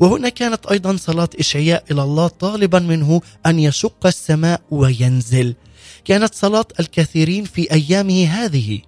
وهنا 0.00 0.28
كانت 0.28 0.66
أيضا 0.66 0.96
صلاة 0.96 1.28
إشعياء 1.38 1.84
إلى 1.90 2.02
الله 2.02 2.28
طالبا 2.28 2.78
منه 2.78 3.20
أن 3.46 3.58
يشق 3.58 4.06
السماء 4.06 4.60
وينزل. 4.70 5.54
كانت 6.04 6.34
صلاة 6.34 6.64
الكثيرين 6.80 7.44
في 7.44 7.72
أيامه 7.72 8.24
هذه. 8.24 8.80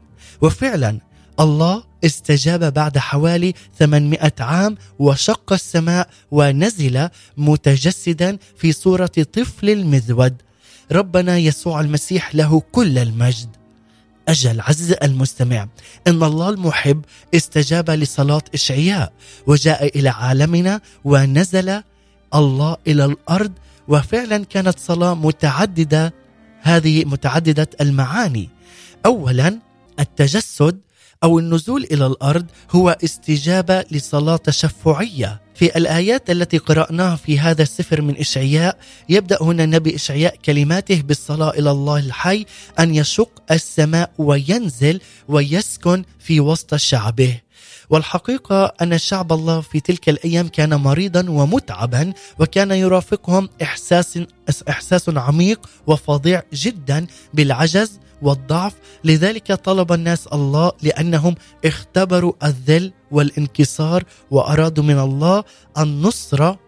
وفعلا 0.42 1.00
الله 1.40 1.84
استجاب 2.04 2.74
بعد 2.74 2.98
حوالي 2.98 3.54
800 3.78 4.32
عام 4.40 4.76
وشق 4.98 5.52
السماء 5.52 6.08
ونزل 6.30 7.08
متجسدا 7.36 8.38
في 8.56 8.72
صورة 8.72 9.06
طفل 9.06 9.70
المذود. 9.70 10.42
ربنا 10.92 11.38
يسوع 11.38 11.80
المسيح 11.80 12.34
له 12.34 12.62
كل 12.72 12.98
المجد. 12.98 13.57
أجل 14.28 14.61
عزيزي 14.61 14.97
المستمع. 15.02 15.68
إن 16.06 16.23
الله 16.23 16.49
المحب 16.49 17.04
استجاب 17.35 17.90
لصلاة 17.90 18.42
إشعياء 18.54 19.12
وجاء 19.47 19.99
إلى 19.99 20.08
عالمنا 20.08 20.80
ونزل 21.04 21.82
الله 22.35 22.76
إلى 22.87 23.04
الأرض 23.04 23.52
وفعلا 23.88 24.44
كانت 24.44 24.78
صلاة 24.78 25.14
متعددة 25.14 26.14
هذه 26.61 27.04
متعددة 27.04 27.68
المعاني. 27.80 28.49
أولا 29.06 29.58
التجسد 30.00 30.80
أو 31.25 31.38
النزول 31.38 31.84
إلى 31.84 32.06
الأرض 32.06 32.46
هو 32.70 32.96
استجابة 33.04 33.84
لصلاة 33.90 34.37
تشفعيه 34.37 35.40
في 35.54 35.76
الآيات 35.76 36.30
التي 36.30 36.58
قرأناها 36.58 37.16
في 37.16 37.38
هذا 37.38 37.62
السفر 37.62 38.00
من 38.00 38.16
إشعياء 38.16 38.78
يبدأ 39.08 39.38
هنا 39.40 39.66
نبي 39.66 39.94
إشعياء 39.94 40.37
كلماته 40.44 41.02
بالصلاة 41.02 41.50
إلى 41.50 41.70
الله 41.70 41.98
الحي 41.98 42.46
أن 42.78 42.94
يشق 42.94 43.42
السماء 43.50 44.10
وينزل 44.18 45.00
ويسكن 45.28 46.04
في 46.18 46.40
وسط 46.40 46.75
شعبه. 46.75 47.40
والحقيقة 47.90 48.64
أن 48.82 48.98
شعب 48.98 49.32
الله 49.32 49.60
في 49.60 49.80
تلك 49.80 50.08
الأيام 50.08 50.48
كان 50.48 50.75
مريضا 50.75 51.30
ومتعبا 51.30 52.12
وكان 52.38 52.70
يرافقهم 52.70 53.48
إحساس 53.62 54.18
إحساس 54.68 55.08
عميق 55.08 55.66
وفظيع 55.87 56.42
جدا 56.52 57.06
بالعجز 57.34 58.00
والضعف. 58.22 58.75
لذلك 59.04 59.52
طلب 59.52 59.92
الناس 59.92 60.26
الله 60.26 60.72
لأنهم 60.82 61.34
اختبروا 61.64 62.32
الذل 62.44 62.92
والانكسار 63.10 64.04
وأرادوا 64.30 64.84
من 64.84 64.98
الله 64.98 65.44
النصره 65.78 66.58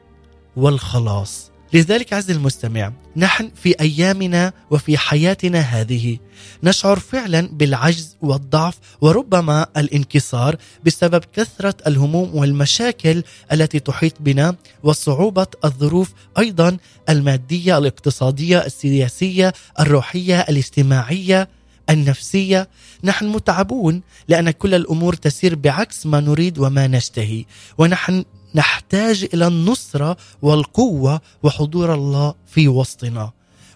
والخلاص. 0.57 1.50
لذلك 1.73 2.13
عز 2.13 2.31
المستمع 2.31 2.93
نحن 3.17 3.51
في 3.63 3.81
أيامنا 3.81 4.53
وفي 4.71 4.99
حياتنا 4.99 5.61
هذه 5.61 6.19
نشعر 6.63 6.99
فعلا 6.99 7.49
بالعجز 7.53 8.17
والضعف 8.23 8.79
وربما 9.01 9.67
الانكسار 9.77 10.57
بسبب 10.85 11.25
كثرة 11.37 11.75
الهموم 11.87 12.35
والمشاكل 12.35 13.23
التي 13.53 13.81
تحيط 13.81 14.15
بنا 14.21 14.57
وصعوبة 14.83 15.47
الظروف 15.65 16.13
أيضا 16.39 16.77
المادية 17.09 17.79
الاقتصادية 17.79 18.59
السياسية 18.67 19.53
الروحية 19.81 20.41
الاجتماعية 20.41 21.49
النفسية. 21.91 22.69
نحن 23.05 23.27
متعبون 23.27 24.03
لأن 24.29 24.51
كل 24.51 24.75
الأمور 24.75 25.15
تسير 25.15 25.55
بعكس 25.55 26.07
ما 26.07 26.21
نريد 26.21 26.59
وما 26.59 26.87
نشتهي 26.87 27.45
ونحن 27.79 28.25
نحتاج 28.55 29.29
إلى 29.35 29.47
النصرة 29.47 30.17
والقوة 30.43 31.21
وحضور 31.43 31.95
الله 31.95 32.35
في 32.47 32.69
وسطنا. 32.69 33.33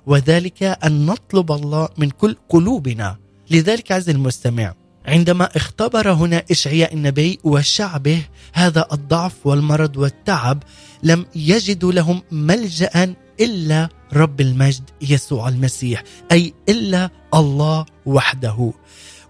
وذلك 0.06 0.62
أن 0.62 1.06
نطلب 1.06 1.52
الله 1.52 1.88
من 1.98 2.10
كل 2.10 2.36
قلوبنا. 2.48 3.16
لذلك 3.50 3.92
عز 3.92 4.08
المستمع 4.08 4.74
عندما 5.06 5.56
اختبر 5.56 6.12
هنا 6.12 6.44
إشعياء 6.50 6.94
النبي 6.94 7.38
وشعبه 7.44 8.22
هذا 8.52 8.86
الضعف 8.92 9.46
والمرض 9.46 9.96
والتعب 9.96 10.62
لم 11.02 11.26
يجدوا 11.34 11.92
لهم 11.92 12.22
ملجأ 12.30 13.14
إلا 13.40 13.88
رب 14.12 14.40
المجد 14.40 14.90
يسوع 15.02 15.48
المسيح 15.48 16.02
أي 16.32 16.54
إلا 16.68 17.10
الله 17.34 17.86
وحده. 18.06 18.72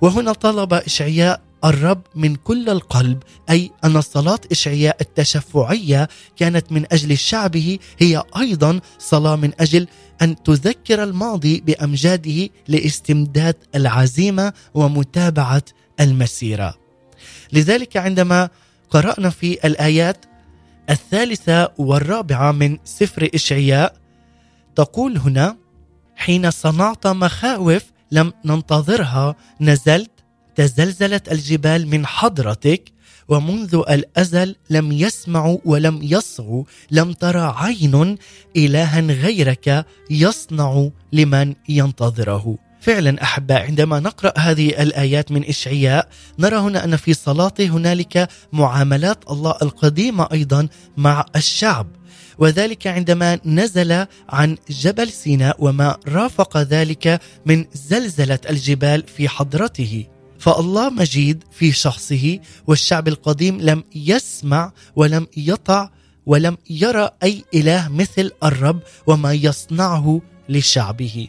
وهنا 0.01 0.33
طلب 0.33 0.75
إشعياء 0.75 1.41
الرب 1.64 2.03
من 2.14 2.37
كل 2.37 2.68
القلب 2.68 3.22
أي 3.50 3.70
أن 3.85 4.00
صلاه 4.00 4.40
اشعياء 4.53 4.96
التشفعية 5.00 6.09
كانت 6.37 6.72
من 6.72 6.87
أجل 6.92 7.18
شعبه 7.18 7.79
هي 7.98 8.22
أيضا 8.37 8.81
صلاة 8.98 9.37
من 9.37 9.53
أجل 9.61 9.88
أن 10.22 10.42
تذكر 10.42 11.03
الماضي 11.03 11.61
بأمجاده 11.61 12.48
لاستمداد 12.68 13.57
العزيمة 13.74 14.53
ومتابعة 14.74 15.62
المسيرة. 16.00 16.74
لذلك 17.53 17.96
عندما 17.96 18.48
قرأنا 18.90 19.31
في 19.31 19.66
الآيات 19.66 20.24
الثالثة 20.90 21.72
والرابعة 21.79 22.53
من 22.53 22.79
سفر 22.85 23.29
إشعياء 23.35 23.96
تقول 24.77 25.18
هنا 25.18 25.57
حين 26.16 26.50
صنعت 26.50 27.07
مخاوف 27.07 27.83
لم 28.11 28.33
ننتظرها 28.44 29.37
نزلت 29.61 30.11
تزلزلت 30.57 31.33
الجبال 31.33 31.88
من 31.88 32.07
حضرتك 32.07 32.93
ومنذ 33.29 33.83
الأزل 33.90 34.57
لم 34.71 34.93
يسمعوا 34.93 35.59
ولم 35.64 36.01
يصغوا 36.03 36.64
لم 36.90 37.12
ترى 37.12 37.55
عين 37.57 38.17
إلها 38.57 39.01
غيرك 39.01 39.87
يصنع 40.11 40.88
لمن 41.12 41.55
ينتظره. 41.69 42.59
فعلا 42.81 43.23
أحباء 43.23 43.62
عندما 43.62 44.01
نقرأ 44.01 44.33
هذه 44.38 44.83
الآيات 44.83 45.33
من 45.33 45.45
إشعياء 45.45 46.09
نرى 46.38 46.57
هنا 46.57 46.85
أن 46.85 46.97
في 46.97 47.14
صلاته 47.14 47.67
هنالك 47.67 48.29
معاملات 48.53 49.25
الله 49.31 49.55
القديمة 49.62 50.29
أيضا 50.33 50.69
مع 50.97 51.27
الشعب. 51.37 51.87
وذلك 52.38 52.87
عندما 52.87 53.38
نزل 53.45 54.07
عن 54.29 54.57
جبل 54.71 55.09
سيناء 55.11 55.57
وما 55.59 55.97
رافق 56.09 56.57
ذلك 56.57 57.21
من 57.47 57.64
زلزلة 57.73 58.38
الجبال 58.51 59.03
في 59.17 59.29
حضرته. 59.29 60.07
فالله 60.38 60.90
مجيد 60.90 61.44
في 61.53 61.73
شخصه 61.73 62.38
والشعب 62.66 63.09
القديم 63.09 63.61
لم 63.61 63.85
يسمع 63.94 64.73
ولم 64.97 65.27
يطع 65.37 65.90
ولم 66.27 66.57
يرى 66.70 67.11
أي 67.23 67.44
إله 67.55 67.88
مثل 67.88 68.31
الرب 68.44 68.81
وما 69.07 69.33
يصنعه 69.33 70.20
لشعبه. 70.49 71.29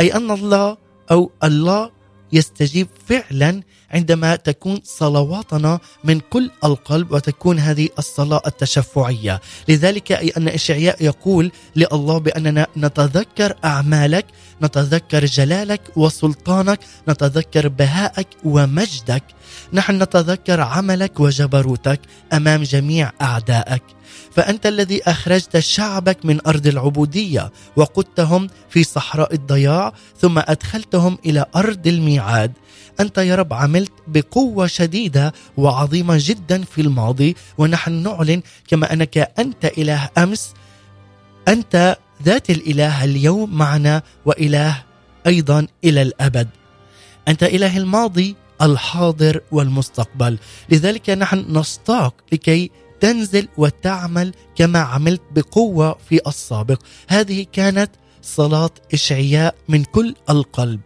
أي 0.00 0.14
أن 0.14 0.30
الله 0.30 0.76
أو 1.10 1.32
الله 1.44 1.90
يستجيب 2.32 2.88
فعلا 3.06 3.62
عندما 3.90 4.36
تكون 4.36 4.80
صلواتنا 4.84 5.78
من 6.04 6.20
كل 6.20 6.50
القلب 6.64 7.12
وتكون 7.12 7.58
هذه 7.58 7.88
الصلاة 7.98 8.42
التشفعية. 8.46 9.40
لذلك 9.68 10.12
أي 10.12 10.32
أن 10.36 10.48
إشعياء 10.48 11.04
يقول 11.04 11.52
لله 11.76 12.18
بأننا 12.18 12.66
نتذكر 12.76 13.54
أعمالك 13.64 14.26
نتذكر 14.62 15.24
جلالك 15.24 15.80
وسلطانك 15.96 16.80
نتذكر 17.08 17.68
بهائك 17.68 18.28
ومجدك. 18.44 19.24
نحن 19.72 20.02
نتذكر 20.02 20.60
عملك 20.60 21.20
وجبروتك 21.20 22.00
أمام 22.32 22.62
جميع 22.62 23.12
أعدائك. 23.22 23.95
فأنت 24.36 24.66
الذي 24.66 25.02
أخرجت 25.02 25.58
شعبك 25.58 26.24
من 26.24 26.46
أرض 26.46 26.66
العبودية 26.66 27.52
وقدتهم 27.76 28.48
في 28.68 28.84
صحراء 28.84 29.34
الضياع 29.34 29.92
ثم 30.18 30.38
أدخلتهم 30.38 31.18
إلى 31.26 31.44
أرض 31.56 31.86
الميعاد. 31.86 32.52
أنت 33.00 33.18
يا 33.18 33.34
رب 33.34 33.52
عملت 33.52 33.92
بقوة 34.06 34.66
شديدة 34.66 35.32
وعظيمة 35.56 36.16
جدا 36.20 36.64
في 36.64 36.80
الماضي 36.80 37.36
ونحن 37.58 37.92
نعلن 37.92 38.42
كما 38.68 38.92
أنك 38.92 39.18
أنت 39.38 39.64
إله 39.64 40.08
أمس. 40.18 40.54
أنت 41.48 41.96
ذات 42.22 42.50
الإله 42.50 43.04
اليوم 43.04 43.54
معنا 43.54 44.02
وإله 44.24 44.82
أيضا 45.26 45.66
إلى 45.84 46.02
الأبد. 46.02 46.48
أنت 47.28 47.42
إله 47.42 47.76
الماضي 47.76 48.36
الحاضر 48.62 49.40
والمستقبل. 49.52 50.38
لذلك 50.70 51.10
نحن 51.10 51.58
نشتاق 51.58 52.14
لكي 52.32 52.70
تنزل 53.00 53.48
وتعمل 53.56 54.34
كما 54.54 54.78
عملت 54.78 55.22
بقوة 55.34 55.98
في 56.08 56.20
السابق. 56.26 56.82
هذه 57.08 57.46
كانت 57.52 57.90
صلاة 58.22 58.70
إشعياء 58.94 59.54
من 59.68 59.84
كل 59.84 60.14
القلب. 60.30 60.80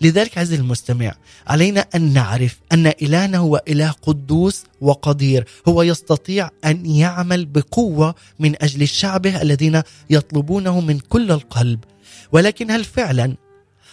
لذلك 0.00 0.38
عزيزي 0.38 0.62
المستمع 0.62 1.14
علينا 1.46 1.86
أن 1.94 2.12
نعرف 2.12 2.60
أن 2.72 2.86
إلهنا 2.86 3.38
هو 3.38 3.62
إله 3.68 3.90
قدوس 3.90 4.64
وقدير. 4.80 5.46
هو 5.68 5.82
يستطيع 5.82 6.50
أن 6.64 6.86
يعمل 6.86 7.46
بقوة 7.46 8.14
من 8.38 8.62
أجل 8.62 8.88
شعبه 8.88 9.42
الذين 9.42 9.82
يطلبونه 10.10 10.80
من 10.80 10.98
كل 10.98 11.32
القلب. 11.32 11.84
ولكن 12.32 12.70
هل 12.70 12.84
فعلا 12.84 13.36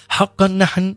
حقا 0.09 0.47
نحن 0.47 0.95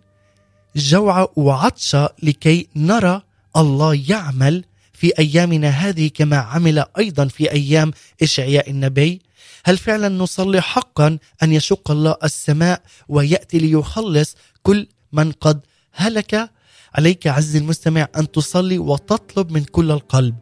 جوع 0.77 1.33
وعطش 1.37 1.96
لكي 2.23 2.68
نرى 2.77 3.23
الله 3.57 4.05
يعمل 4.09 4.64
في 5.00 5.12
أيامنا 5.18 5.68
هذه 5.68 6.10
كما 6.14 6.36
عمل 6.36 6.84
أيضا 6.98 7.26
في 7.28 7.52
أيام 7.52 7.92
إشعياء 8.22 8.70
النبي؟ 8.70 9.20
هل 9.64 9.78
فعلا 9.78 10.08
نصلي 10.08 10.60
حقا 10.60 11.18
أن 11.42 11.52
يشق 11.52 11.90
الله 11.90 12.16
السماء 12.24 12.82
ويأتي 13.08 13.58
ليخلص 13.58 14.36
كل 14.62 14.86
من 15.12 15.32
قد 15.32 15.60
هلك؟ 15.92 16.50
عليك 16.94 17.26
عز 17.26 17.56
المستمع 17.56 18.08
أن 18.16 18.30
تصلي 18.30 18.78
وتطلب 18.78 19.52
من 19.52 19.64
كل 19.64 19.90
القلب. 19.90 20.34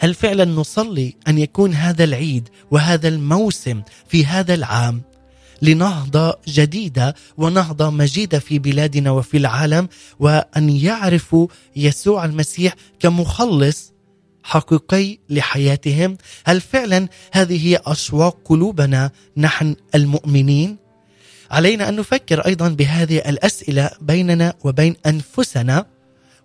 هل 0.00 0.14
فعلا 0.14 0.44
نصلي 0.44 1.16
أن 1.28 1.38
يكون 1.38 1.74
هذا 1.74 2.04
العيد 2.04 2.48
وهذا 2.70 3.08
الموسم 3.08 3.82
في 4.08 4.26
هذا 4.26 4.54
العام؟ 4.54 5.02
لنهضة 5.62 6.38
جديدة 6.48 7.14
ونهضة 7.36 7.90
مجيدة 7.90 8.38
في 8.38 8.58
بلادنا 8.58 9.10
وفي 9.10 9.36
العالم 9.36 9.88
وأن 10.18 10.68
يعرفوا 10.68 11.48
يسوع 11.76 12.24
المسيح 12.24 12.74
كمخلص 13.00 13.93
حقيقي 14.44 15.18
لحياتهم؟ 15.30 16.16
هل 16.44 16.60
فعلا 16.60 17.08
هذه 17.32 17.66
هي 17.66 17.80
اشواق 17.86 18.36
قلوبنا 18.44 19.10
نحن 19.36 19.76
المؤمنين؟ 19.94 20.76
علينا 21.50 21.88
أن 21.88 21.96
نفكر 21.96 22.40
أيضا 22.46 22.68
بهذه 22.68 23.18
الأسئلة 23.18 23.90
بيننا 24.00 24.54
وبين 24.64 24.96
أنفسنا 25.06 25.86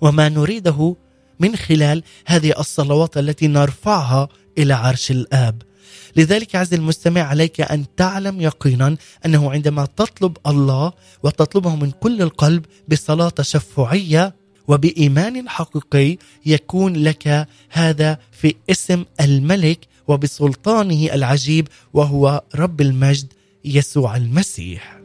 وما 0.02 0.30
نريده 0.30 0.96
من 1.40 1.56
خلال 1.56 2.04
هذه 2.26 2.54
الصلوات 2.60 3.18
التي 3.18 3.48
نرفعها 3.48 4.28
إلى 4.58 4.74
عرش 4.74 5.12
الآب. 5.12 5.62
لذلك 6.16 6.56
عز 6.56 6.74
المستمع 6.74 7.22
عليك 7.22 7.62
أن 7.62 7.86
تعلم 7.98 8.42
يقينا 8.42 8.98
أنه 9.26 9.52
عندما 9.52 9.86
تطلب 9.86 10.38
الله 10.48 10.94
وتطلبه 11.24 11.76
من 11.76 11.92
كل 11.92 12.22
القلب 12.22 12.66
بصلاة 12.88 13.30
تشفعية 13.30 14.39
وبإيمان 14.70 15.50
حقيقي 15.50 16.18
يكون 16.46 16.94
لك 16.94 17.48
هذا 17.70 18.18
في 18.32 18.56
اسم 18.70 19.06
الملك 19.22 19.80
وبسلطانه 20.08 21.14
العجيب 21.14 21.68
وهو 21.94 22.44
رب 22.56 22.82
المجد 22.82 23.34
يسوع 23.66 24.18
المسيح. 24.18 24.99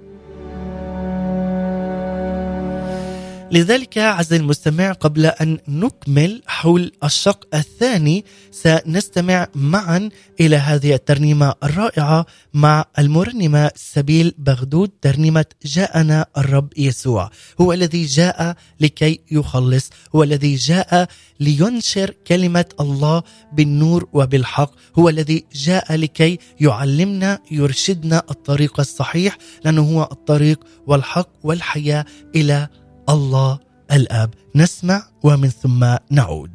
لذلك 3.54 3.98
عزيزي 3.98 4.36
المستمع 4.36 4.92
قبل 4.92 5.26
أن 5.26 5.58
نكمل 5.68 6.42
حول 6.46 6.92
الشق 7.04 7.46
الثاني 7.54 8.24
سنستمع 8.50 9.48
معا 9.54 10.08
إلى 10.40 10.56
هذه 10.56 10.94
الترنيمة 10.94 11.54
الرائعة 11.64 12.26
مع 12.54 12.84
المرنمة 12.98 13.70
سبيل 13.76 14.34
بغدود 14.38 14.90
ترنيمة 15.02 15.44
جاءنا 15.64 16.26
الرب 16.38 16.68
يسوع. 16.76 17.30
هو 17.60 17.72
الذي 17.72 18.04
جاء 18.04 18.56
لكي 18.80 19.20
يخلص 19.30 19.90
هو 20.14 20.22
الذي 20.22 20.54
جاء 20.54 21.08
لينشر 21.40 22.14
كلمة 22.26 22.64
الله 22.80 23.22
بالنور 23.52 24.08
وبالحق 24.12 24.70
هو 24.98 25.08
الذي 25.08 25.44
جاء 25.54 25.94
لكي 25.94 26.38
يعلمنا 26.60 27.38
يرشدنا 27.50 28.22
الطريق 28.30 28.80
الصحيح 28.80 29.38
لأنه 29.64 29.82
هو 29.82 30.08
الطريق 30.12 30.64
والحق 30.86 31.28
والحياة 31.42 32.04
إلى 32.36 32.68
الله 33.08 33.58
الآب. 33.92 34.34
نسمع 34.54 35.02
ومن 35.22 35.48
ثم 35.48 35.96
نعود. 36.10 36.53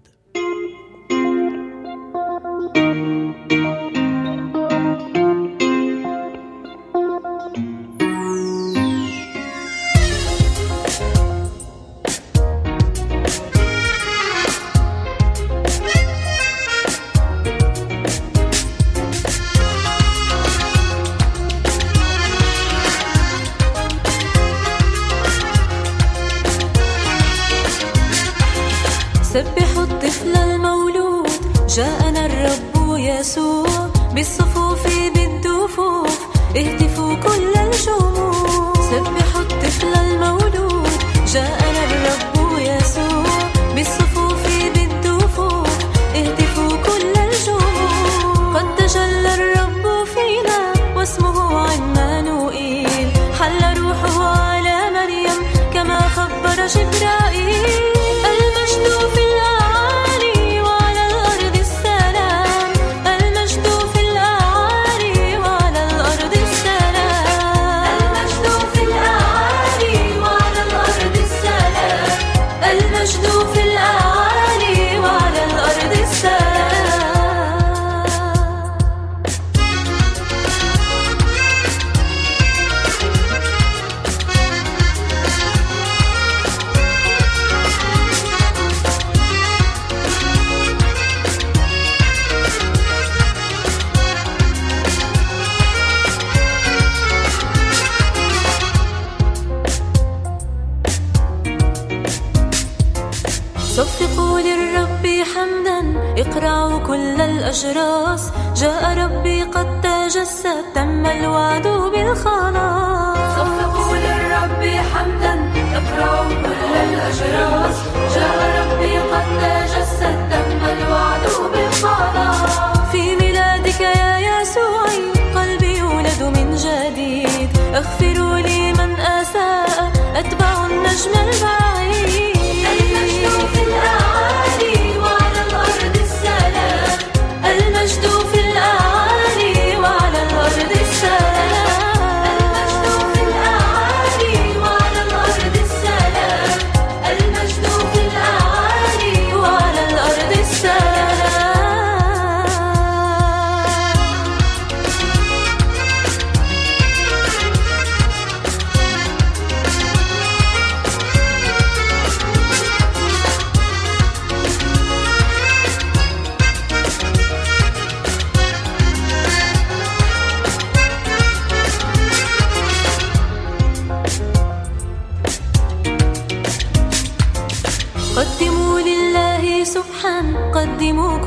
الأجراس. 107.49 108.31
جاء 108.55 108.97
ربي 108.97 109.43
قد 109.43 109.81
تجسد 109.81 110.63
تم 110.75 111.05
الوعد 111.05 111.67
بالخلاص. 111.67 113.17
صفقوا 113.35 113.95
للرب 113.97 114.62
حمدا 114.93 115.33
اقرأوا 115.77 116.29
كل 116.29 116.73
الأجراس. 116.88 117.77
جاء 118.15 118.38
ربي 118.59 118.97
قد 118.99 119.27
تجسد 119.41 120.17
تم 120.31 120.62
الوعد 120.77 121.23
بالخلاص. 121.53 122.91
في 122.91 123.15
ميلادك 123.15 123.81
يا 123.81 124.19
يسوعي 124.19 125.01
قلبي 125.35 125.77
يولد 125.77 126.23
من 126.23 126.55
جديد. 126.55 127.49
اغفروا 127.75 128.38
لي 128.38 128.73
من 128.73 128.99
أساء 128.99 129.91
أتبع 130.15 130.65
النجم 130.65 131.13
البعيد. 131.25 131.79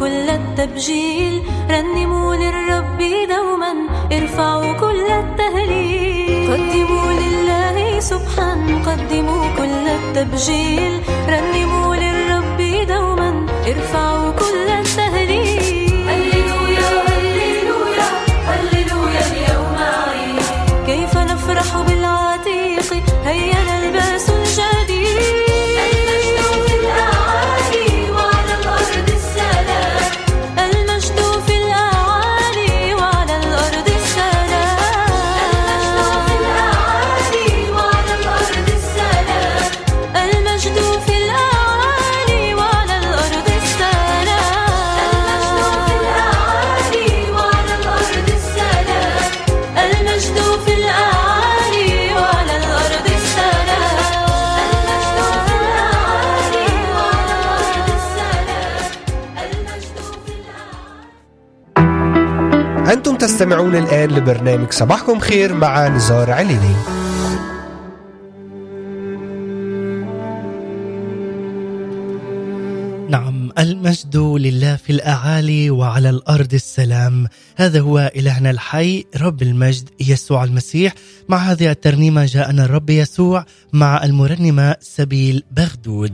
كل 0.03 0.31
التبجيل 0.31 1.43
رنموا 1.71 2.35
للرب 2.35 2.99
دوما 3.33 3.73
ارفعوا 4.13 4.73
كل 4.73 5.07
التهليل. 5.23 6.53
قدموا 6.53 7.13
لله 7.23 8.01
سبحا 8.01 8.51
قدموا 8.89 9.45
كل 9.59 9.85
التبجيل 9.99 10.93
رنموا 11.29 11.72
تستمعون 63.43 63.77
الآن 63.77 64.11
لبرنامج 64.11 64.73
صباحكم 64.73 65.19
خير 65.19 65.55
مع 65.55 65.89
نزار 65.89 66.31
عليني 66.31 66.75
نعم 73.11 73.53
المجد 73.59 74.17
لله 74.17 74.77
في 74.77 74.91
الأعالي 74.91 75.71
وعلى 75.71 76.11
الأرض 76.11 76.55
السلام. 76.55 77.27
هذا 77.57 77.81
هو 77.81 78.13
إلهنا 78.17 78.51
الحي 78.51 79.05
رب 79.17 79.43
المجد 79.43 79.89
يسوع 80.01 80.45
المسيح. 80.45 80.95
مع 81.29 81.39
هذه 81.39 81.71
الترنيمة 81.71 82.25
جاءنا 82.25 82.65
الرب 82.65 82.91
يسوع 82.91 83.45
مع 83.73 84.05
المرنمة 84.05 84.77
سبيل 84.81 85.43
بغدود. 85.51 86.13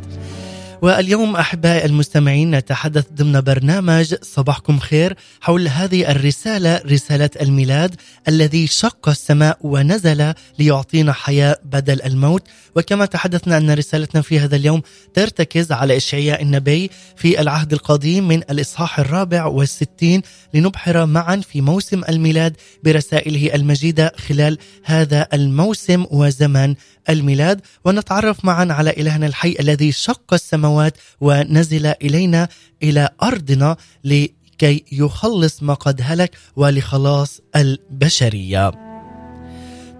واليوم 0.82 1.36
أحبائي 1.36 1.84
المستمعين 1.84 2.50
نتحدث 2.50 3.06
ضمن 3.14 3.40
برنامج 3.40 4.14
صباحكم 4.22 4.78
خير 4.78 5.16
حول 5.40 5.68
هذه 5.68 6.10
الرسالة 6.10 6.80
رسالة 6.86 7.30
الميلاد 7.40 7.94
الذي 8.28 8.66
شق 8.66 9.08
السماء 9.08 9.58
ونزل 9.60 10.34
ليعطينا 10.58 11.12
حياة 11.12 11.56
بدل 11.64 12.02
الموت. 12.02 12.42
وكما 12.76 13.06
تحدثنا 13.06 13.56
أن 13.56 13.70
رسالتنا 13.70 14.22
في 14.22 14.38
هذا 14.38 14.56
اليوم 14.56 14.82
ترتكز 15.14 15.72
على 15.72 15.96
إشعياء 15.96 16.42
النبي 16.42 16.90
في 17.16 17.40
العهد 17.40 17.72
القديم 17.72 18.28
من 18.28 18.42
الإصحاح 18.50 18.98
الرابع 18.98 19.46
والستين 19.46 20.22
لنبحر 20.54 21.06
معا 21.06 21.36
في 21.36 21.60
موسم 21.60 22.02
الميلاد 22.08 22.56
برسائله 22.84 23.54
المجيدة 23.54 24.12
خلال 24.28 24.58
هذا 24.84 25.28
الموسم 25.32 26.06
وزمن 26.10 26.74
الميلاد. 27.08 27.60
ونتعرف 27.84 28.44
معا 28.44 28.66
على 28.70 28.90
إلهنا 28.90 29.26
الحي 29.26 29.56
الذي 29.60 29.92
شق 29.92 30.34
السماوات 30.68 30.96
ونزل 31.20 31.87
إلينا 31.87 32.48
إلى 32.83 33.09
أرضنا 33.22 33.76
لكي 34.04 34.85
يخلص 34.92 35.62
ما 35.62 35.74
قد 35.74 36.00
هلك 36.04 36.37
ولخلاص 36.57 37.40
البشرية. 37.57 38.88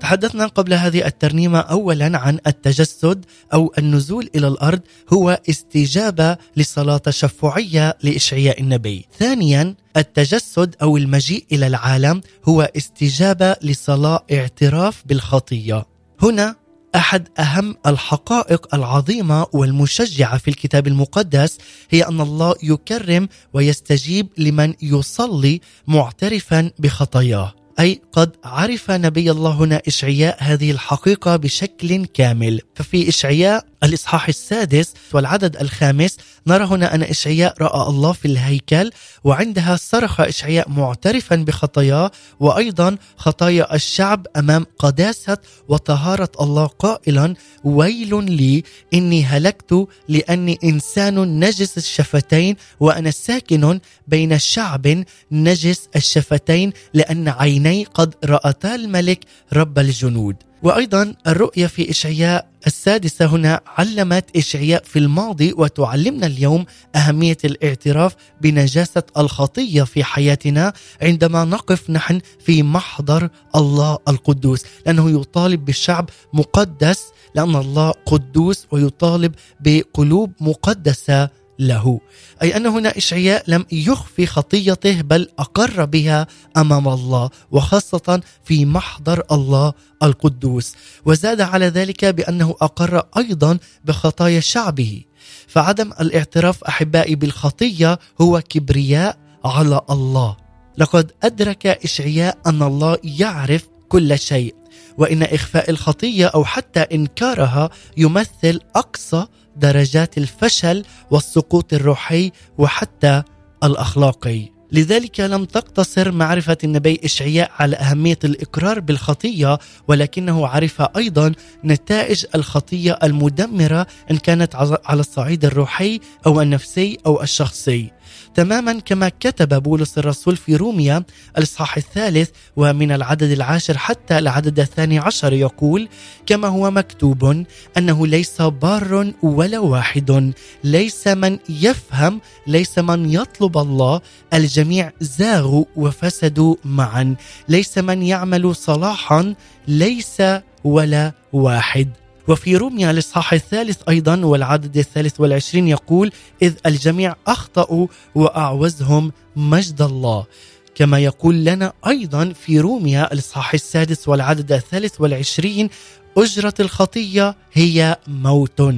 تحدثنا 0.01 0.47
قبل 0.47 0.75
هذه 0.75 1.07
الترنيمة 1.07 1.59
أولا 1.59 2.19
عن 2.19 2.39
التجسد 2.47 3.25
أو 3.53 3.73
النزول 3.79 4.31
إلى 4.35 4.49
الأرض 4.49 4.81
هو 5.13 5.41
استجابة 5.51 6.37
لصلاة 6.57 6.97
تشفعية 6.97 7.99
لإشعياء 8.03 8.61
النبي. 8.61 9.07
ثانيا 9.19 9.75
التجسد 9.97 10.75
أو 10.83 10.97
المجيء 10.97 11.45
إلى 11.53 11.67
العالم 11.67 12.21
هو 12.45 12.71
استجابة 12.77 13.57
لصلاة 13.63 14.25
اعتراف 14.33 15.03
بالخطية. 15.07 15.87
هنا 16.23 16.57
أحد 16.95 17.29
أهم 17.39 17.77
الحقائق 17.87 18.75
العظيمة 18.75 19.47
والمشجعة 19.53 20.39
في 20.39 20.49
الكتاب 20.49 20.87
المقدس 20.87 21.59
هي 21.91 22.03
أن 22.03 22.21
الله 22.21 22.55
يكرم 22.63 23.29
ويستجيب 23.53 24.29
لمن 24.39 24.75
يصلي 24.83 25.61
معترفا 25.87 26.71
بخطاياه. 26.79 27.55
أي 27.81 28.01
قد 28.13 28.37
عرف 28.45 28.91
نبي 28.91 29.31
الله 29.31 29.51
هنا 29.51 29.83
اشعياء 29.87 30.37
هذه 30.41 30.71
الحقيقة 30.71 31.37
بشكل 31.37 32.05
كامل. 32.05 32.61
ففي 32.75 33.09
اشعياء 33.09 33.67
الإصحاح 33.85 34.29
السادس 34.29 34.95
والعدد 35.13 35.57
الخامس. 35.57 36.17
نرى 36.47 36.65
هنا 36.65 36.95
أن 36.95 37.03
إشعياء 37.03 37.55
رأى 37.61 37.89
الله 37.89 38.13
في 38.13 38.25
الهيكل 38.29 38.91
وعندها 39.25 39.77
صرخ 39.77 40.21
إشعياء 40.21 40.71
معترفا 40.71 41.37
بخطاياه 41.37 42.11
وأيضا 42.41 42.97
خطايا 43.17 43.75
الشعب 43.75 44.27
أمام 44.37 44.67
قداسة 44.79 45.39
وطهارة 45.69 46.31
الله 46.41 46.67
قائلا 46.67 47.35
ويل 47.65 48.33
لي 48.33 48.63
إني 48.95 49.25
هلكت 49.25 49.89
لأني 50.09 50.59
إنسان 50.65 51.45
نجس 51.45 51.79
الشفتين 51.79 52.57
وأنا 52.81 53.11
ساكن 53.11 53.81
بين 54.09 54.39
شعب 54.39 55.05
نجس 55.33 55.89
الشفتين 55.97 56.73
لأن 56.95 57.29
عيني 57.29 57.85
قد 57.85 58.15
رأتا 58.25 58.75
الملك 58.75 59.25
رب 59.53 59.79
الجنود. 59.79 60.48
وأيضا 60.63 61.15
الرؤية 61.27 61.67
في 61.67 61.91
إشعياء 61.91 62.49
السادسة 62.67 63.27
هنا 63.27 63.61
علمت 63.67 64.37
إشعياء 64.37 64.83
في 64.85 64.99
الماضي 64.99 65.53
وتعلمنا 65.57 66.27
اليوم 66.27 66.65
أهمية 66.97 67.37
الاعتراف 67.45 68.17
بنجاسة 68.41 69.03
الخطية 69.17 69.83
في 69.83 70.05
حياتنا 70.05 70.73
عندما 71.03 71.45
نقف 71.45 71.91
نحن 71.91 72.21
في 72.41 72.63
محضر 72.63 73.29
الله 73.57 73.99
القدوس 74.09 74.63
لأنه 74.87 75.21
يطالب 75.21 75.65
بالشعب 75.65 76.11
مقدس 76.33 77.05
لأن 77.35 77.57
الله 77.57 77.91
قدوس 78.07 78.67
ويطالب 78.71 79.35
بقلوب 79.61 80.33
مقدسة 80.41 81.29
له. 81.59 82.01
أي 82.43 82.57
أن 82.57 82.67
هنا 82.67 82.97
إشعياء 82.97 83.45
لم 83.49 83.67
يخفي 83.73 84.27
خطيته 84.27 85.01
بل 85.01 85.29
أقر 85.39 85.85
بها 85.85 86.27
أمام 86.57 86.89
الله 86.89 87.31
وخاصة 87.51 88.21
في 88.45 88.65
محضر 88.65 89.23
الله 89.33 89.73
القدوس. 90.03 90.75
وزاد 91.05 91.41
على 91.41 91.67
ذلك 91.67 92.05
بأنه 92.05 92.55
أقر 92.61 93.03
أيضا 93.17 93.59
بخطايا 93.85 94.41
شعبه. 94.41 95.03
فعدم 95.47 95.91
الاعتراف 96.01 96.65
أحبائي 96.65 97.15
بالخطية 97.15 97.99
هو 98.21 98.43
كبرياء 98.49 99.19
على 99.45 99.81
الله. 99.91 100.37
لقد 100.79 101.13
أدرك 101.23 101.67
إشعياء 101.67 102.39
أن 102.47 102.63
الله 102.63 102.99
يعرف 103.05 103.69
كل 103.89 104.19
شيء 104.19 104.55
وإن 104.99 105.23
إخفاء 105.23 105.71
الخطية 105.71 106.27
أو 106.27 106.45
حتى 106.45 106.81
إنكارها 106.81 107.71
يمثل 107.97 108.61
أقصى 108.77 109.27
درجات 109.59 110.19
الفشل 110.19 110.85
والسقوط 111.11 111.75
الروحي 111.75 112.33
وحتى 112.59 113.23
الأخلاقي. 113.65 114.59
لذلك 114.73 115.21
لم 115.21 115.45
تقتصر 115.45 116.13
معرفة 116.13 116.57
النبي 116.65 117.01
إشعياء 117.05 117.51
على 117.59 117.77
أهمية 117.77 118.19
الإقرار 118.25 118.81
بالخطية 118.81 119.59
ولكنه 119.89 120.47
عرف 120.47 120.83
أيضا 120.97 121.33
نتائج 121.65 122.25
الخطية 122.35 122.99
المدمرة 123.03 123.87
إن 124.11 124.17
كانت 124.17 124.55
على 124.85 125.01
الصعيد 125.01 125.45
الروحي 125.45 126.01
أو 126.27 126.43
النفسي 126.43 126.99
أو 127.07 127.23
الشخصي. 127.23 127.91
تماما 128.35 128.81
كما 128.81 129.09
كتب 129.21 129.63
بولس 129.63 129.99
الرسول 129.99 130.37
في 130.37 130.57
روميا 130.57 131.05
الإصحاح 131.39 131.77
الثالث 131.77 132.31
ومن 132.57 132.93
العدد 132.93 133.31
العاشر 133.31 133.79
حتى 133.79 134.19
العدد 134.19 134.61
الثاني 134.61 134.99
عشر 134.99 135.33
يقول 135.33 135.89
كما 136.27 136.49
هو 136.49 136.71
مكتوب 136.71 137.45
أنه 137.77 138.07
ليس 138.07 138.43
بار 138.43 139.13
ولا 139.23 139.59
واحد 139.59 140.33
ليس 140.65 141.09
من 141.09 141.39
يفهم 141.49 142.21
ليس 142.47 142.79
من 142.79 143.11
يطلب 143.11 143.59
الله 143.59 144.01
الجميع 144.35 144.93
زاغوا 145.01 145.65
وفسدوا 145.77 146.57
معا 146.65 147.17
ليس 147.49 147.79
من 147.79 148.03
يعمل 148.03 148.57
صلاحا 148.57 149.35
ليس 149.69 150.23
ولا 150.65 151.13
واحد. 151.33 152.08
وفي 152.29 152.57
روميا 152.57 152.91
الإصحاح 152.91 153.33
الثالث 153.33 153.79
أيضا 153.89 154.25
والعدد 154.25 154.77
الثالث 154.77 155.21
والعشرين 155.21 155.69
يقول 155.69 156.13
إذ 156.43 156.55
الجميع 156.67 157.17
أخطأوا 157.27 157.87
وأعوزهم 158.15 159.13
مجد 159.37 159.83
الله. 159.83 160.27
كما 160.75 160.99
يقول 160.99 161.45
لنا 161.45 161.73
أيضا 161.87 162.33
في 162.33 162.61
روميا 162.61 163.13
الإصحاح 163.13 163.55
السادس 163.55 164.09
والعدد 164.09 164.53
الثالث 164.53 165.01
والعشرين 165.01 165.71
أجرة 166.19 166.55
الخطية 166.61 167.37
هي 167.53 167.97
موت. 168.07 168.75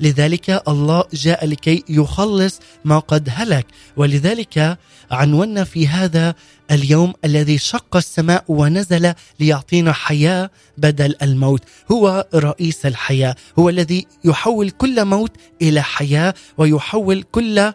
لذلك 0.00 0.62
الله 0.68 1.04
جاء 1.12 1.46
لكي 1.46 1.84
يخلص 1.88 2.60
ما 2.84 2.98
قد 2.98 3.28
هلك. 3.32 3.66
ولذلك 3.96 4.78
عنونا 5.10 5.64
في 5.64 5.88
هذا 5.88 6.34
اليوم 6.70 7.12
الذي 7.24 7.58
شق 7.58 7.96
السماء 7.96 8.44
ونزل 8.48 9.14
ليعطينا 9.40 9.92
حياة 9.92 10.50
بدل 10.78 11.14
الموت. 11.22 11.62
هو 11.92 12.26
رئيس 12.34 12.86
الحياة. 12.86 13.36
هو 13.58 13.68
الذي 13.68 14.06
يحول 14.24 14.70
كل 14.70 15.04
موت 15.04 15.32
إلى 15.62 15.82
حياة 15.82 16.34
ويحول 16.58 17.22
كل 17.22 17.72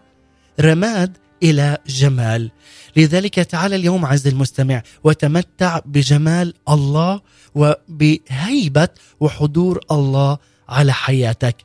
رماد 0.62 1.17
إلى 1.43 1.77
جمال. 1.88 2.51
لذلك 2.95 3.36
تعال 3.36 3.73
اليوم 3.73 4.06
عز 4.06 4.27
المستمع 4.27 4.82
وتمتع 5.03 5.80
بجمال 5.86 6.53
الله 6.69 7.21
وبهيبة 7.57 8.89
وحضور 9.19 9.79
الله 9.91 10.37
على 10.69 10.93
حياتك. 10.93 11.55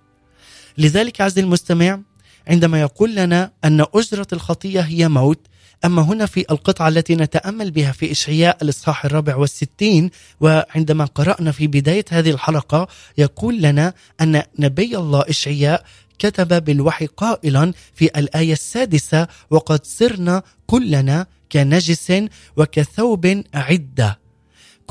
لذلك 0.78 1.20
عز 1.20 1.38
المستمع 1.38 2.00
عندما 2.48 2.80
يقول 2.80 3.14
لنا 3.14 3.50
أن 3.64 3.86
اجره 3.94 4.26
الخطية 4.32 4.80
هي 4.80 5.08
موت 5.08 5.40
أما 5.84 6.02
هنا 6.02 6.26
في 6.26 6.40
القطعة 6.50 6.88
التي 6.88 7.14
نتأمل 7.16 7.70
بها 7.70 7.92
في 7.92 8.12
إشعياء 8.12 8.56
الإصحاح 8.62 9.04
الرابع 9.04 9.36
والستين 9.36 10.10
وعندما 10.40 11.04
قرأنا 11.04 11.52
في 11.52 11.66
بداية 11.66 12.04
هذه 12.10 12.30
الحلقة 12.30 12.88
يقول 13.18 13.62
لنا 13.62 13.94
أن 14.20 14.42
نبي 14.58 14.96
الله 14.96 15.24
إشعياء 15.28 15.84
كتب 16.18 16.64
بالوحي 16.64 17.06
قائلا 17.06 17.72
في 17.94 18.04
الآية 18.04 18.52
السادسة 18.52 19.28
وقد 19.50 19.84
صرنا 19.86 20.42
كلنا 20.66 21.26
كنجس 21.52 22.12
وكثوب 22.56 23.42
عدة. 23.54 24.21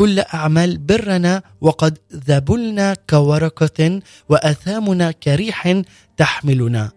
كل 0.01 0.19
أعمال 0.19 0.77
برنا 0.77 1.43
وقد 1.61 1.97
ذبلنا 2.13 2.93
كورقة 3.09 4.01
وأثامنا 4.29 5.11
كريح 5.11 5.81
تحملنا. 6.17 6.91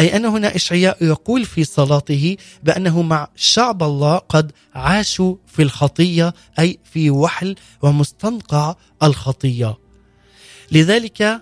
أي 0.00 0.16
أن 0.16 0.24
هنا 0.24 0.56
إشعياء 0.56 1.04
يقول 1.04 1.44
في 1.44 1.64
صلاته 1.64 2.36
بأنه 2.62 3.02
مع 3.02 3.28
شعب 3.36 3.82
الله 3.82 4.16
قد 4.16 4.52
عاشوا 4.74 5.36
في 5.46 5.62
الخطية 5.62 6.34
أي 6.58 6.78
في 6.84 7.10
وحل 7.10 7.56
ومستنقع 7.82 8.74
الخطية. 9.02 9.78
لذلك 10.72 11.40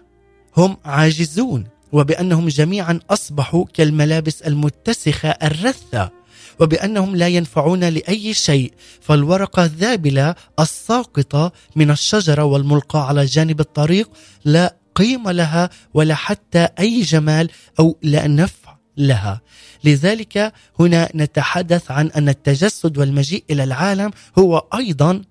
هم 0.56 0.76
عاجزون 0.84 1.66
وبأنهم 1.92 2.48
جميعا 2.48 3.00
أصبحوا 3.10 3.64
كالملابس 3.74 4.42
المتسخة 4.42 5.28
الرثة. 5.28 6.19
وبأنهم 6.60 7.16
لا 7.16 7.28
ينفعون 7.28 7.84
لأي 7.84 8.34
شيء 8.34 8.72
فالورقه 9.00 9.64
الذابله 9.64 10.34
الساقطه 10.60 11.52
من 11.76 11.90
الشجره 11.90 12.44
والملقاه 12.44 13.04
على 13.04 13.24
جانب 13.24 13.60
الطريق 13.60 14.10
لا 14.44 14.76
قيمة 14.94 15.32
لها 15.32 15.70
ولا 15.94 16.14
حتى 16.14 16.68
أي 16.78 17.00
جمال 17.00 17.50
أو 17.80 17.96
لا 18.02 18.26
نفع 18.26 18.76
لها. 18.96 19.40
لذلك 19.84 20.52
هنا 20.80 21.08
نتحدث 21.14 21.90
عن 21.90 22.06
أن 22.06 22.28
التجسد 22.28 22.98
والمجيء 22.98 23.44
إلى 23.50 23.64
العالم 23.64 24.10
هو 24.38 24.66
أيضا 24.74 25.22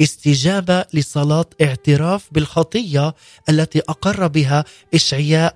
استجابة 0.00 0.84
لصلاة 0.94 1.44
اعتراف 1.62 2.28
بالخطية 2.32 3.14
التي 3.48 3.78
أقر 3.78 4.26
بها 4.26 4.64
إشعياء 4.94 5.54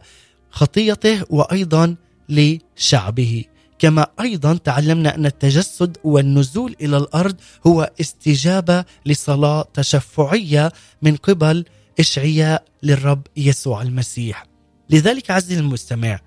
خطيته 0.51 1.25
وأيضا 1.31 1.97
لشعبه. 2.29 3.45
كما 3.79 4.07
أيضا 4.21 4.55
تعلمنا 4.55 5.15
أن 5.15 5.27
التجسد 5.27 5.97
والنزول 6.05 6.77
إلى 6.81 6.97
الأرض 6.97 7.37
هو 7.67 7.91
استجابة 8.01 8.85
لصلاة 9.07 9.69
تشفعية 9.75 10.73
من 11.03 11.17
قبل 11.17 11.65
إشعياء 12.01 12.65
للرب 12.83 13.23
يسوع 13.37 13.83
المسيح. 13.83 14.47
لذلك 14.91 15.31
عزيزي 15.31 15.61
المستمع 15.61 16.21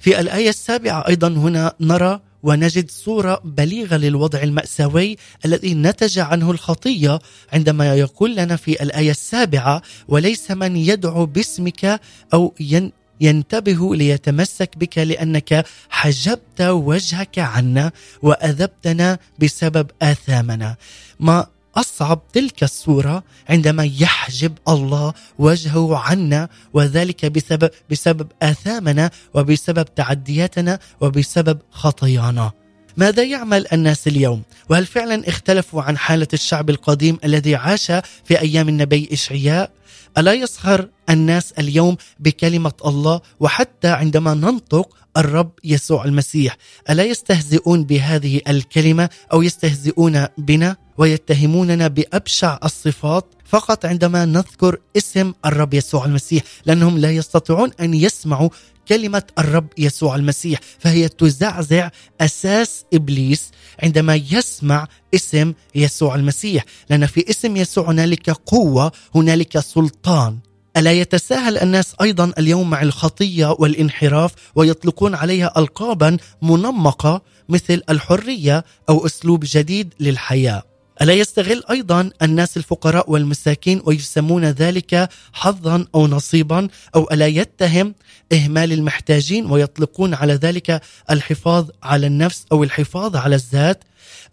في 0.00 0.20
الآية 0.20 0.48
السابعة 0.48 1.08
أيضا 1.08 1.28
هنا 1.28 1.74
نرى 1.80 2.20
ونجد 2.42 2.90
صورة 2.90 3.40
بليغة 3.44 3.96
للوضع 3.96 4.42
المأساوي 4.42 5.16
الذي 5.44 5.74
نتج 5.74 6.18
عنه 6.18 6.50
الخطية 6.50 7.18
عندما 7.52 7.94
يقول 7.94 8.36
لنا 8.36 8.56
في 8.56 8.82
الآية 8.82 9.10
السابعة 9.10 9.82
وليس 10.08 10.50
من 10.50 10.76
يدعو 10.76 11.26
باسمك 11.26 12.00
أو 12.34 12.54
ين 12.60 12.92
ينتبه 13.20 13.96
ليتمسك 13.96 14.78
بك 14.78 14.98
لأنك 14.98 15.66
حجبت 15.90 16.60
وجهك 16.60 17.38
عنا 17.38 17.92
وأذبتنا 18.22 19.18
بسبب 19.38 19.90
آثامنا 20.02 20.76
ما 21.20 21.46
أصعب 21.76 22.20
تلك 22.32 22.62
الصورة 22.62 23.22
عندما 23.48 23.84
يحجب 23.84 24.52
الله 24.68 25.14
وجهه 25.38 25.96
عنا 25.96 26.48
وذلك 26.72 27.26
بسبب 27.26 27.70
بسبب 27.90 28.26
آثامنا 28.42 29.10
وبسبب 29.34 29.94
تعدياتنا 29.94 30.78
وبسبب 31.00 31.58
خطايانا 31.70 32.52
ماذا 32.96 33.22
يعمل 33.22 33.66
الناس 33.72 34.08
اليوم؟ 34.08 34.42
وهل 34.68 34.86
فعلا 34.86 35.28
اختلفوا 35.28 35.82
عن 35.82 35.98
حالة 35.98 36.28
الشعب 36.32 36.70
القديم 36.70 37.18
الذي 37.24 37.54
عاش 37.54 37.86
في 38.24 38.40
أيام 38.40 38.68
النبي 38.68 39.08
إشعياء؟ 39.12 39.70
ألا 40.18 40.32
يسخر 40.32 40.88
الناس 41.10 41.52
اليوم 41.52 41.96
بكلمة 42.20 42.72
الله 42.84 43.20
وحتى 43.40 43.88
عندما 43.88 44.34
ننطق 44.34 44.96
الرب 45.16 45.50
يسوع 45.64 46.04
المسيح؟ 46.04 46.56
ألا 46.90 47.04
يستهزئون 47.04 47.84
بهذه 47.84 48.40
الكلمة 48.48 49.08
أو 49.32 49.42
يستهزئون 49.42 50.26
بنا 50.38 50.76
ويتهموننا 50.98 51.88
بأبشع 51.88 52.58
الصفات 52.64 53.24
فقط 53.44 53.86
عندما 53.86 54.24
نذكر 54.24 54.78
اسم 54.96 55.32
الرب 55.46 55.74
يسوع 55.74 56.04
المسيح؟ 56.04 56.42
لأنهم 56.66 56.98
لا 56.98 57.10
يستطيعون 57.10 57.70
أن 57.80 57.94
يسمعوا 57.94 58.48
كلمة 58.88 59.22
الرب 59.38 59.66
يسوع 59.78 60.16
المسيح 60.16 60.60
فهي 60.78 61.08
تزعزع 61.08 61.90
أساس 62.20 62.84
إبليس 62.94 63.50
عندما 63.82 64.14
يسمع 64.14 64.88
اسم 65.14 65.52
يسوع 65.74 66.14
المسيح. 66.14 66.64
لأن 66.90 67.06
في 67.06 67.30
اسم 67.30 67.56
يسوع 67.56 67.90
هنالك 67.90 68.30
قوة 68.30 68.92
هنالك 69.14 69.58
سلطان. 69.58 70.38
ألا 70.76 70.92
يتساهل 70.92 71.58
الناس 71.58 71.94
أيضا 72.00 72.32
اليوم 72.38 72.70
مع 72.70 72.82
الخطية 72.82 73.56
والانحراف 73.58 74.32
ويطلقون 74.54 75.14
عليها 75.14 75.52
القابا 75.56 76.16
منمقة 76.42 77.22
مثل 77.48 77.82
الحرية 77.90 78.64
أو 78.88 79.06
أسلوب 79.06 79.44
جديد 79.46 79.94
للحياة. 80.00 80.62
ألا 81.02 81.12
يستغل 81.12 81.62
أيضا 81.70 82.10
الناس 82.22 82.56
الفقراء 82.56 83.10
والمساكين 83.10 83.82
ويسمون 83.84 84.44
ذلك 84.44 85.08
حظا 85.32 85.86
أو 85.94 86.06
نصيبا 86.06 86.68
أو 86.94 87.08
ألا 87.12 87.26
يتهم 87.26 87.94
إهمال 88.32 88.72
المحتاجين 88.72 89.50
ويطلقون 89.50 90.14
على 90.14 90.34
ذلك 90.34 90.80
الحفاظ 91.10 91.68
على 91.82 92.06
النفس 92.06 92.44
أو 92.52 92.64
الحفاظ 92.64 93.16
على 93.16 93.34
الذات؟ 93.36 93.84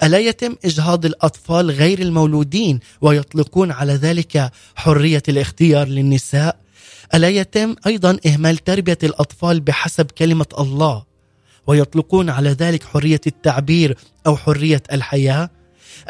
ألا 0.04 0.20
يتم 0.20 0.56
إجهاض 0.66 1.06
الأطفال 1.06 1.72
غير 1.72 2.00
المولودين 2.00 2.80
ويطلقون 3.02 3.72
على 3.72 3.94
ذلك 3.94 4.52
حرية 4.76 5.24
الاختيار 5.30 5.88
للنساء؟ 5.88 6.58
ألا 7.14 7.30
يتم 7.30 7.76
أيضا 7.88 8.18
إهمال 8.26 8.58
تربية 8.58 8.98
الأطفال 9.04 9.60
بحسب 9.60 10.06
كلمة 10.06 10.46
الله 10.60 11.04
ويطلقون 11.68 12.30
على 12.30 12.50
ذلك 12.50 12.84
حرية 12.84 13.22
التعبير 13.28 13.98
أو 14.28 14.38
حرية 14.38 14.84
الحياة؟ 14.92 15.50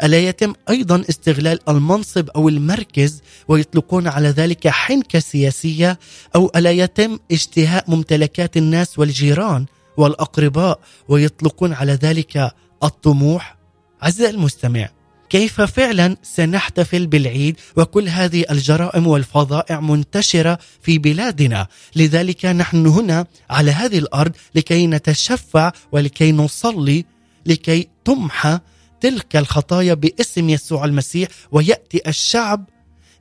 ألا 0.02 0.18
يتم 0.18 0.52
أيضا 0.70 1.04
استغلال 1.10 1.68
المنصب 1.68 2.28
أو 2.30 2.48
المركز 2.48 3.22
ويطلقون 3.48 4.08
على 4.08 4.28
ذلك 4.28 4.68
حنكة 4.68 5.18
سياسية؟ 5.18 5.98
أو 6.34 6.50
ألا 6.56 6.70
يتم 6.70 7.18
اشتهاء 7.32 7.84
ممتلكات 7.90 8.56
الناس 8.56 8.98
والجيران 8.98 9.66
والأقرباء 9.96 10.80
ويطلقون 11.08 11.72
على 11.72 11.92
ذلك 11.92 12.50
الطموح؟ 12.82 13.56
عزيزي 14.02 14.30
المستمع 14.30 14.88
كيف 15.30 15.60
فعلا 15.60 16.16
سنحتفل 16.22 17.06
بالعيد 17.06 17.56
وكل 17.76 18.08
هذه 18.08 18.44
الجرائم 18.50 19.06
والفظائع 19.06 19.80
منتشرة 19.80 20.58
في 20.82 20.98
بلادنا، 20.98 21.66
لذلك 21.96 22.44
نحن 22.46 22.86
هنا 22.86 23.26
على 23.50 23.70
هذه 23.70 23.98
الأرض 23.98 24.32
لكي 24.54 24.86
نتشفع 24.86 25.72
ولكي 25.92 26.32
نصلي 26.32 27.04
لكي 27.46 27.88
تمحى 28.04 28.58
تلك 29.06 29.36
الخطايا 29.36 29.94
باسم 29.94 30.50
يسوع 30.50 30.84
المسيح 30.84 31.28
ويأتي 31.52 32.00
الشعب 32.06 32.64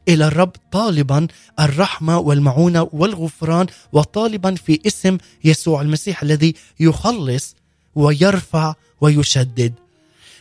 إلى 0.07 0.27
الرب 0.27 0.51
طالبا 0.71 1.27
الرحمة 1.59 2.17
والمعونة 2.17 2.89
والغفران 2.93 3.67
وطالبا 3.93 4.55
في 4.55 4.79
اسم 4.88 5.17
يسوع 5.43 5.81
المسيح 5.81 6.23
الذي 6.23 6.53
يخلص 6.79 7.55
ويرفع 7.95 8.73
ويشدد. 9.01 9.73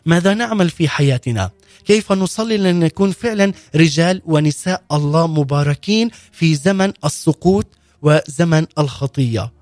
ماذا 0.07 0.34
نعمل 0.34 0.70
في 0.70 0.88
حياتنا؟ 0.88 1.51
كيف 1.84 2.12
نصلي 2.12 2.57
لنكون 2.57 3.12
فعلا 3.12 3.53
رجال 3.74 4.22
ونساء 4.26 4.82
الله 4.92 5.26
مباركين 5.26 6.11
في 6.32 6.55
زمن 6.55 6.92
السقوط 7.05 7.66
وزمن 8.03 8.66
الخطية. 8.78 9.53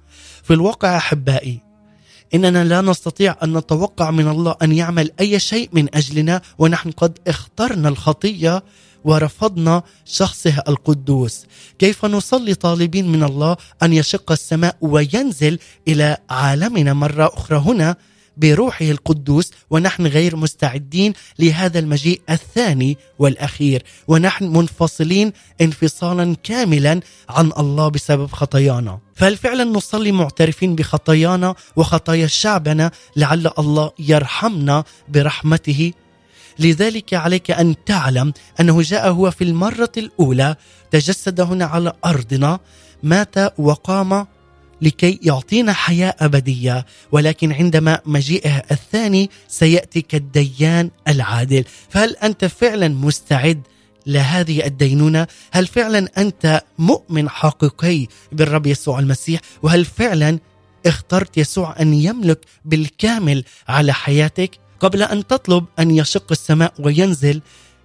في 0.42 0.52
الواقع 0.52 0.96
أحبائي 0.96 1.71
إننا 2.34 2.64
لا 2.64 2.80
نستطيع 2.80 3.36
أن 3.42 3.56
نتوقع 3.56 4.10
من 4.10 4.28
الله 4.28 4.54
أن 4.62 4.72
يعمل 4.72 5.10
أي 5.20 5.40
شيء 5.40 5.68
من 5.72 5.94
أجلنا 5.94 6.42
ونحن 6.58 6.90
قد 6.90 7.18
اخترنا 7.26 7.88
الخطية 7.88 8.62
ورفضنا 9.04 9.82
شخصه 10.04 10.62
القدوس. 10.68 11.46
كيف 11.78 12.04
نصلي 12.04 12.54
طالبين 12.54 13.12
من 13.12 13.22
الله 13.22 13.56
أن 13.82 13.92
يشق 13.92 14.32
السماء 14.32 14.76
وينزل 14.80 15.58
إلى 15.88 16.16
عالمنا 16.30 16.92
مرة 16.92 17.30
أخرى 17.34 17.58
هنا؟ 17.58 17.96
بروحه 18.36 18.90
القدوس 18.90 19.50
ونحن 19.70 20.06
غير 20.06 20.36
مستعدين 20.36 21.12
لهذا 21.38 21.78
المجيء 21.78 22.20
الثاني 22.30 22.98
والأخير. 23.18 23.82
ونحن 24.08 24.44
منفصلين 24.44 25.32
انفصالا 25.60 26.36
كاملا 26.42 27.00
عن 27.28 27.52
الله 27.58 27.88
بسبب 27.88 28.30
خطايانا. 28.30 28.98
فهل 29.14 29.36
فعلا 29.36 29.64
نصلي 29.64 30.12
معترفين 30.12 30.74
بخطايانا 30.74 31.54
وخطايا 31.76 32.26
شعبنا 32.26 32.90
لعل 33.16 33.50
الله 33.58 33.90
يرحمنا 33.98 34.84
برحمته؟ 35.08 35.92
لذلك 36.58 37.14
عليك 37.14 37.50
أن 37.50 37.74
تعلم 37.86 38.32
أنه 38.60 38.82
جاء 38.82 39.10
هو 39.10 39.30
في 39.30 39.44
المرة 39.44 39.92
الأولى 39.96 40.56
تجسد 40.90 41.40
هنا 41.40 41.64
على 41.64 41.92
أرضنا 42.04 42.58
مات 43.02 43.60
وقام 43.60 44.26
لكي 44.82 45.18
يعطينا 45.22 45.72
حياة 45.72 46.14
أبدية 46.20 46.86
ولكن 47.12 47.52
عندما 47.52 48.00
مجيئه 48.06 48.62
الثاني 48.70 49.30
سيأتي 49.48 50.00
كالديان 50.00 50.90
العادل. 51.08 51.64
فهل 51.88 52.16
أنت 52.16 52.44
فعلا 52.44 52.88
مستعد 52.88 53.62
لهذه 54.06 54.66
الدينونة؟ 54.66 55.26
هل 55.52 55.66
فعلا 55.66 56.08
أنت 56.18 56.62
مؤمن 56.78 57.28
حقيقي 57.28 58.06
بالرب 58.32 58.66
يسوع 58.66 58.98
المسيح؟ 58.98 59.40
وهل 59.62 59.84
فعلا 59.84 60.38
اخترت 60.86 61.38
يسوع 61.38 61.80
أن 61.80 61.94
يملك 61.94 62.38
بالكامل 62.64 63.44
على 63.68 63.92
حياتك؟ 63.92 64.58
قبل 64.80 65.02
أن 65.02 65.26
تطلب 65.26 65.64
أن 65.78 65.90
يشق 65.90 66.26
السماء 66.30 66.72
وينزل 66.78 67.42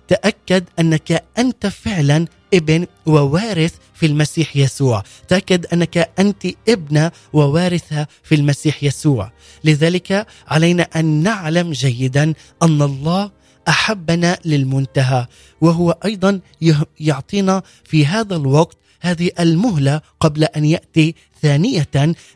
تأكد 0.08 0.64
أنك 0.80 1.24
أنت 1.38 1.68
فعلا 1.68 2.26
ابن 2.54 2.88
ووارث 3.06 3.74
في 3.94 4.06
المسيح 4.06 4.58
يسوع. 4.58 5.04
تأكد 5.28 5.66
أنك 5.66 6.10
أنت 6.20 6.48
ابنه 6.70 7.12
ووارثه 7.34 8.08
في 8.24 8.36
المسيح 8.36 8.84
يسوع. 8.84 9.32
لذلك 9.64 10.28
علينا 10.48 10.84
أن 10.84 11.06
نعلم 11.06 11.72
جيدا 11.72 12.34
أن 12.64 12.82
الله 12.82 13.32
أحبنا 13.68 14.40
للمنتهى 14.46 15.28
وهو 15.62 15.92
أيضا 16.06 16.40
يه- 16.62 16.86
يعطينا 17.00 17.64
في 17.84 18.06
هذا 18.06 18.36
الوقت 18.36 18.78
هذه 19.02 19.32
المهلة 19.40 20.02
قبل 20.20 20.44
أن 20.44 20.66
يأتي 20.66 21.16
ثانية 21.42 21.88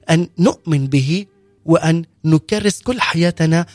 أن 0.09 0.27
نؤمن 0.39 0.87
به 0.87 1.25
وأن 1.65 2.05
نكرس 2.25 2.81
كل 2.81 3.01
حياتنا 3.01 3.65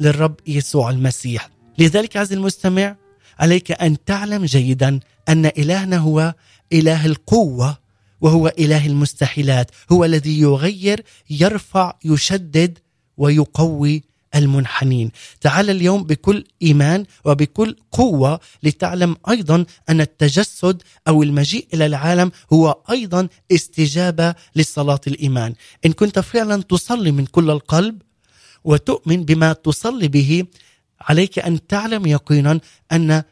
للرب 0.00 0.34
يسوع 0.46 0.90
المسيح. 0.90 1.50
لذلك 1.78 2.16
عزيزي 2.16 2.34
المستمع 2.40 2.96
عليك 3.38 3.72
أن 3.82 4.04
تعلم 4.04 4.44
جيدا 4.44 5.00
أن 5.30 5.46
إلهنا 5.46 5.96
هو 5.96 6.34
إله 6.72 7.06
القوة 7.06 7.78
وهو 8.20 8.52
إله 8.58 8.86
المستحيلات 8.86 9.70
هو 9.92 10.04
الذي 10.04 10.40
يغير 10.40 11.04
يرفع 11.30 11.94
يشدد 12.04 12.78
ويقوي 13.16 14.02
المنحنين. 14.34 15.10
تعال 15.40 15.70
اليوم 15.70 16.04
بكل 16.04 16.44
إيمان 16.62 17.04
وبكل 17.24 17.76
قوة 17.92 18.40
لتعلم 18.62 19.16
أيضا 19.30 19.64
أن 19.88 20.00
التجسد 20.00 20.82
أو 21.08 21.22
المجيء 21.22 21.66
إلى 21.74 21.86
العالم 21.86 22.32
هو 22.52 22.78
أيضا 22.90 23.28
استجابة 23.52 24.34
لصلاة 24.56 25.00
الإيمان. 25.06 25.54
إن 25.86 25.92
كنت 25.92 26.18
فعلا 26.18 26.62
تصلي 26.62 27.10
من 27.12 27.26
كل 27.26 27.50
القلب 27.50 28.02
وتؤمن 28.64 29.24
بما 29.24 29.52
تصلي 29.52 30.08
به 30.08 30.44
عليك 31.00 31.38
أن 31.38 31.66
تعلم 31.66 32.06
يقينا 32.06 32.60
أن 32.92 33.22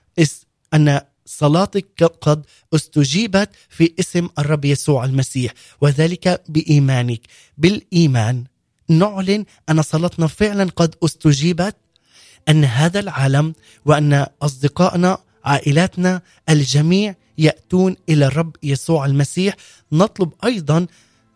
أن 0.74 1.01
صلاتك 1.29 2.12
قد 2.20 2.47
استجيبت 2.74 3.51
في 3.68 3.95
اسم 4.01 4.29
الرب 4.39 4.64
يسوع 4.64 5.05
المسيح 5.05 5.53
وذلك 5.81 6.43
بإيمانك. 6.49 7.20
بالإيمان 7.59 8.45
نعلن 8.89 9.45
أن 9.70 9.83
صلاتنا 9.83 10.26
فعلا 10.26 10.70
قد 10.76 10.95
استجيبت 11.05 11.76
أن 12.49 12.64
هذا 12.64 13.01
العالم 13.01 13.55
وأن 13.85 14.26
أصدقائنا 14.43 15.18
عائلاتنا 15.45 16.22
الجميع 16.49 17.14
يأتون 17.39 17.97
إلى 18.09 18.26
الرب 18.26 18.57
يسوع 18.62 19.07
المسيح. 19.07 19.55
نطلب 19.93 20.33
أيضا 20.45 20.87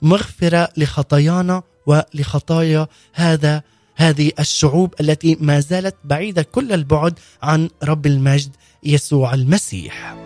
مغفرة 0.03 0.69
لخطايانا 0.77 1.63
ولخطايا 1.87 2.87
هذا 3.13 3.63
هذه 3.97 4.33
الشعوب 4.39 4.95
التي 5.01 5.37
ما 5.41 5.61
زالت 5.61 5.97
بعيدة 6.05 6.43
كل 6.43 6.73
البعد 6.73 7.19
عن 7.43 7.69
رب 7.85 8.07
المجد 8.07 8.57
يسوع 8.83 9.35
المسيح. 9.35 10.17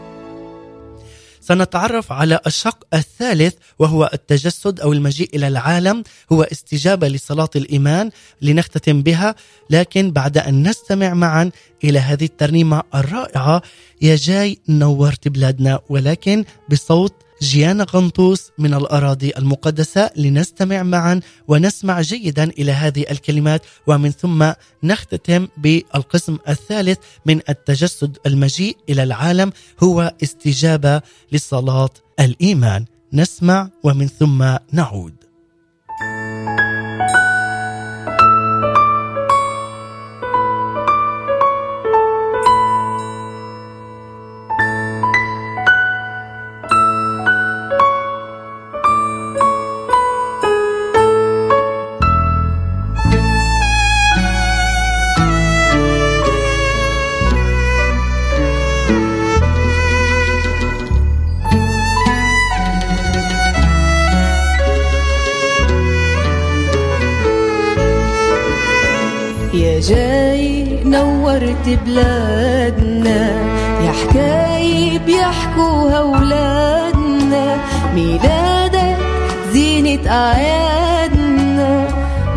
سنتعرف 1.48 2.12
على 2.12 2.40
الشق 2.46 2.84
الثالث 2.94 3.54
وهو 3.78 4.10
التجسد 4.14 4.80
أو 4.80 4.92
المجيء 4.92 5.30
إلى 5.34 5.48
العالم 5.48 6.02
هو 6.32 6.42
استجابة 6.42 7.08
لصلاة 7.08 7.50
الإيمان 7.56 8.10
لنختتم 8.42 9.02
بها 9.02 9.34
لكن 9.70 10.10
بعد 10.10 10.38
أن 10.38 10.68
نستمع 10.68 11.14
معا 11.14 11.50
إلى 11.84 11.98
هذه 11.98 12.24
الترنيمة 12.24 12.82
الرائعة 12.94 13.62
يا 14.02 14.16
جاي 14.16 14.58
نورت 14.68 15.28
بلادنا 15.28 15.80
ولكن 15.88 16.44
بصوت 16.70 17.14
جيانا 17.42 17.86
غنطوس 17.94 18.50
من 18.58 18.74
الأراضي 18.74 19.32
المقدسة 19.38 20.10
لنستمع 20.16 20.82
معا 20.82 21.20
ونسمع 21.48 22.00
جيدا 22.00 22.44
إلى 22.44 22.72
هذه 22.72 23.04
الكلمات. 23.10 23.62
ومن 23.86 24.10
ثم 24.10 24.52
نختتم 24.82 25.48
بالقسم 25.56 26.38
الثالث 26.48 26.98
من 27.26 27.40
التجسد 27.48 28.18
المجيء 28.26 28.76
إلى 28.88 29.02
العالم 29.02 29.52
هو 29.82 30.14
استجابة 30.22 31.02
لصلاة 31.32 31.90
الإيمان. 32.20 32.84
نسمع 33.12 33.68
ومن 33.82 34.06
ثم 34.06 34.56
نعود. 34.72 35.25
جاي 69.88 70.82
نورت 70.84 71.66
بلادنا 71.86 73.20
يا 73.84 73.92
حكاية 73.92 74.98
بيحكوها 74.98 76.00
ولادنا. 76.00 77.56
ميلادك 77.94 78.96
زينة 79.52 80.10
أعيادنا. 80.10 81.88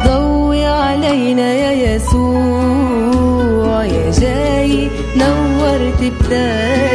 ضوي 0.06 0.66
علينا 0.66 1.54
يا 1.54 1.96
يسوع 1.96 3.86
يا 3.86 4.12
جاي 4.12 4.90
نورت 5.18 6.02
بلادنا. 6.22 6.89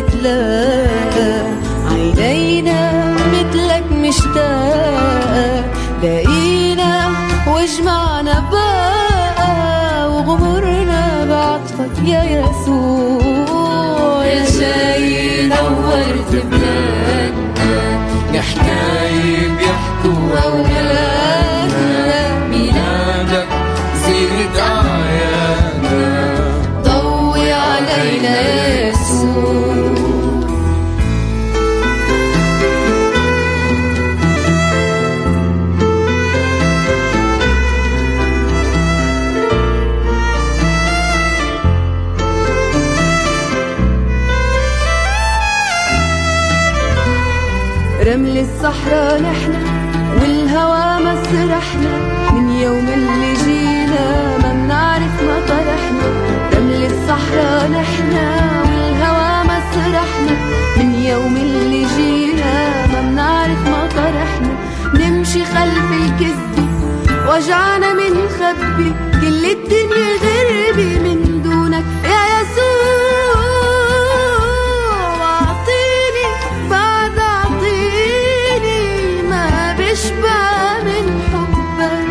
نتلاقى 0.00 1.42
عينينا 1.90 3.14
مثلك 3.32 3.84
مشتاقة 3.92 5.64
لاقينا 6.02 7.08
واجمعنا 7.46 8.44
بقى 8.52 10.10
وغمرنا 10.12 11.24
بعطفك 11.28 12.04
يا 12.08 12.22
يسوع 12.24 12.49
خلف 65.54 65.92
الكذب 65.92 66.68
وجعنا 67.28 67.92
منخبي 67.92 68.94
كل 69.20 69.44
الدنيا 69.44 70.10
غربي 70.22 70.98
من 70.98 71.42
دونك. 71.42 71.84
يا 72.04 72.22
يسوع 72.34 73.40
واعطيني 75.20 76.26
بعد 76.70 77.18
أعطيني 77.18 78.82
ما 79.22 79.46
بشبع 79.78 80.82
من 80.84 81.06
حبك. 81.32 82.08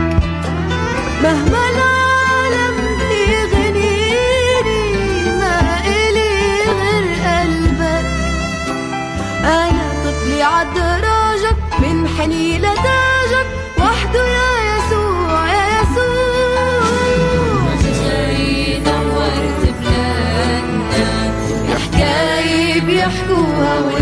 مهما 1.23 1.69
إلي 12.29 13.08
are 23.61 23.93
we? 23.93 23.98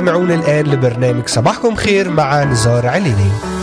تستمعون 0.00 0.32
الآن 0.32 0.64
لبرنامج 0.66 1.28
صباحكم 1.28 1.74
خير 1.74 2.10
مع 2.10 2.44
نزار 2.44 2.86
عليني. 2.86 3.59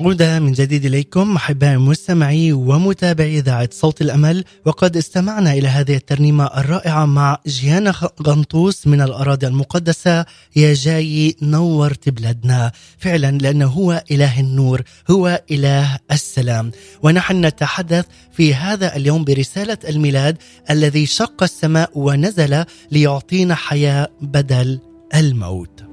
عودة 0.00 0.38
من 0.38 0.52
جديد 0.52 0.84
إليكم 0.84 1.36
أحبائي 1.36 1.76
مستمعي 1.76 2.52
ومتابعي 2.52 3.38
إذاعة 3.38 3.68
صوت 3.72 4.00
الأمل 4.00 4.44
وقد 4.64 4.96
استمعنا 4.96 5.52
إلى 5.52 5.68
هذه 5.68 5.96
الترنيمة 5.96 6.44
الرائعة 6.44 7.04
مع 7.04 7.38
جيانا 7.46 7.94
غنطوس 8.22 8.86
من 8.86 9.00
الأراضي 9.00 9.46
المقدسة. 9.46 10.24
يا 10.56 10.74
جاي 10.74 11.36
نورت 11.42 12.08
بلادنا. 12.08 12.72
فعلا 12.98 13.38
لأنه 13.38 13.66
هو 13.66 14.04
إله 14.10 14.40
النور 14.40 14.82
هو 15.10 15.42
إله 15.50 15.98
السلام. 16.12 16.70
ونحن 17.02 17.44
نتحدث 17.44 18.04
في 18.32 18.54
هذا 18.54 18.96
اليوم 18.96 19.24
برسالة 19.24 19.78
الميلاد 19.88 20.36
الذي 20.70 21.06
شق 21.06 21.42
السماء 21.42 21.90
ونزل 21.94 22.64
ليعطينا 22.90 23.54
حياة 23.54 24.08
بدل 24.20 24.80
الموت. 25.14 25.89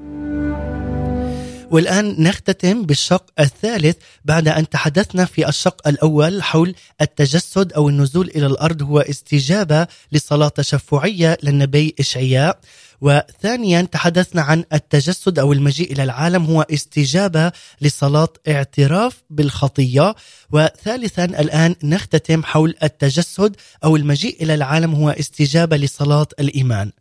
والآن 1.72 2.24
نختتم 2.24 2.84
بالشق 2.84 3.26
الثالث 3.40 3.96
بعد 4.26 4.48
أن 4.48 4.70
تحدثنا 4.70 5.26
في 5.26 5.50
الشق 5.50 5.88
الأول 5.88 6.44
حول 6.44 6.76
التجسد 7.02 7.74
أو 7.74 7.90
النزول 7.90 8.32
إلى 8.36 8.46
الأرض 8.46 8.82
هو 8.82 9.00
استجابة 9.00 9.88
لصلاة 10.12 10.48
تشفعية 10.48 11.38
للنبي 11.44 11.96
إشعياء. 12.00 12.60
وثانيا 13.02 13.82
تحدثنا 13.82 14.42
عن 14.42 14.64
التجسد 14.74 15.40
أو 15.40 15.54
المجيء 15.54 15.92
إلى 15.92 16.04
العالم 16.04 16.46
هو 16.46 16.62
استجابة 16.62 17.52
لصلاة 17.82 18.30
اعتراف 18.48 19.24
بالخطية. 19.30 20.16
وثالثا 20.52 21.26
الآن 21.26 21.76
نختتم 21.84 22.44
حول 22.44 22.76
التجسد 22.84 23.56
أو 23.84 23.96
المجيء 23.96 24.44
إلى 24.44 24.54
العالم 24.54 24.96
هو 24.96 25.10
استجابة 25.10 25.78
لصلاة 25.78 26.28
الإيمان. 26.40 26.92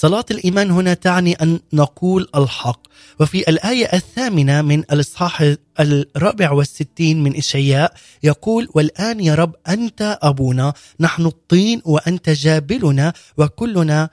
صلاة 0.00 0.24
الإيمان 0.30 0.70
هنا 0.70 0.94
تعني 0.94 1.32
أن 1.32 1.60
نقول 1.72 2.28
الحق. 2.36 2.80
وفي 3.20 3.38
الآية 3.50 3.84
الثامنة 3.92 4.62
من 4.62 4.78
الإصحاح 4.78 5.54
الرابع 5.80 6.50
والستين 6.50 7.22
من 7.22 7.36
إشعياء 7.36 7.92
يقول 8.22 8.68
والآن 8.74 9.20
يا 9.20 9.34
رب 9.34 9.54
أنت 9.68 10.18
أبونا 10.22 10.72
نحن 11.00 11.26
الطين 11.26 11.82
وأنت 11.84 12.30
جابلنا 12.30 13.12
وكلنا 13.38 14.08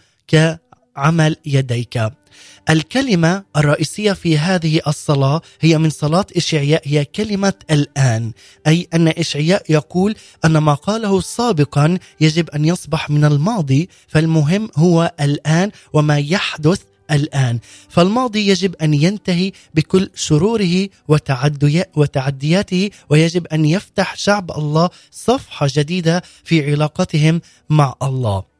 كعمل 1.01 1.35
يديك. 1.45 2.01
الكلمة 2.69 3.43
الرئيسية 3.57 4.13
في 4.13 4.37
هذه 4.37 4.81
الصلاة 4.87 5.41
هي 5.61 5.77
من 5.77 5.89
صلاة 5.89 6.25
إشعياء 6.37 6.81
هي 6.85 7.05
كلمة 7.05 7.53
الآن 7.71 8.31
أي 8.67 8.87
أن 8.93 9.07
إشعياء 9.07 9.63
يقول 9.69 10.15
أن 10.45 10.57
ما 10.57 10.73
قاله 10.73 11.21
سابقا 11.21 11.97
يجب 12.21 12.49
أن 12.49 12.65
يصبح 12.65 13.09
من 13.09 13.25
الماضي 13.25 13.89
فالمهم 14.07 14.69
هو 14.75 15.11
الآن 15.21 15.71
وما 15.93 16.17
يحدث 16.17 16.81
الآن. 17.11 17.59
فالماضي 17.89 18.47
يجب 18.47 18.75
أن 18.75 18.93
ينتهي 18.93 19.51
بكل 19.73 20.09
شروره 20.15 20.89
وتعدي- 21.07 21.83
وتعدياته 21.95 22.89
ويجب 23.09 23.47
أن 23.47 23.65
يفتح 23.65 24.15
شعب 24.15 24.51
الله 24.51 24.89
صفحة 25.11 25.67
جديدة 25.71 26.23
في 26.43 26.71
علاقتهم 26.71 27.41
مع 27.69 27.93
الله. 28.03 28.56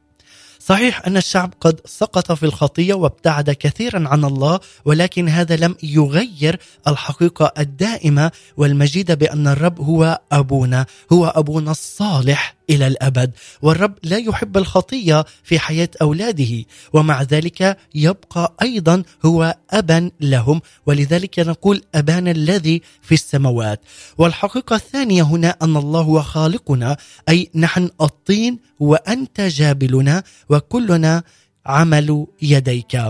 صحيح 0.68 1.06
أن 1.06 1.16
الشعب 1.16 1.54
قد 1.60 1.80
سقط 1.84 2.32
في 2.32 2.42
الخطية 2.42 2.94
وابتعد 2.94 3.50
كثيرا 3.50 4.08
عن 4.08 4.24
الله 4.24 4.60
ولكن 4.84 5.28
هذا 5.28 5.56
لم 5.56 5.74
يغير 5.82 6.58
الحقيقة 6.88 7.52
الدائمة 7.58 8.30
والمجيدة 8.56 9.14
بأن 9.14 9.46
الرب 9.46 9.80
هو 9.80 10.20
أبونا 10.32 10.86
هو 11.12 11.26
أبونا 11.26 11.70
الصالح. 11.70 12.57
إلى 12.70 12.86
الأبد. 12.86 13.32
والرب 13.62 13.94
لا 14.02 14.16
يحب 14.16 14.56
الخطية 14.56 15.24
في 15.42 15.58
حياة 15.58 15.88
أولاده 16.02 16.64
ومع 16.92 17.22
ذلك 17.22 17.78
يبقى 17.94 18.54
أيضا 18.62 19.02
هو 19.24 19.56
ابا 19.70 20.10
لهم. 20.20 20.60
ولذلك 20.86 21.38
نقول 21.38 21.82
أبانا 21.94 22.30
الذي 22.30 22.82
في 23.02 23.12
السماوات. 23.14 23.80
والحقيقة 24.18 24.76
الثانية 24.76 25.22
هنا 25.22 25.56
أن 25.62 25.76
الله 25.76 26.00
هو 26.00 26.22
خالقنا 26.22 26.96
أي 27.28 27.50
نحن 27.54 27.90
الطين 28.00 28.58
وأنت 28.80 29.40
جابلنا 29.40 30.22
وكلنا 30.48 31.22
عمل 31.66 32.26
يديك. 32.42 33.02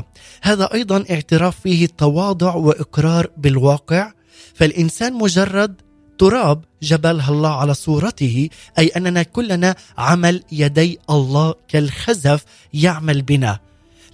هذا 0.42 0.74
أيضا 0.74 1.04
اعتراف 1.10 1.60
فيه 1.60 1.86
تواضع 1.86 2.54
وإقرار 2.54 3.30
بالواقع. 3.36 4.12
فالإنسان 4.54 5.12
مجرد 5.12 5.80
تراب 6.18 6.64
جبلها 6.82 7.30
الله 7.30 7.48
على 7.48 7.74
صورته 7.74 8.48
أي 8.78 8.86
أننا 8.86 9.22
كلنا 9.22 9.76
عمل 9.98 10.42
يدي 10.52 10.98
الله 11.10 11.54
كالخزف 11.68 12.44
يعمل 12.74 13.22
بنا. 13.22 13.58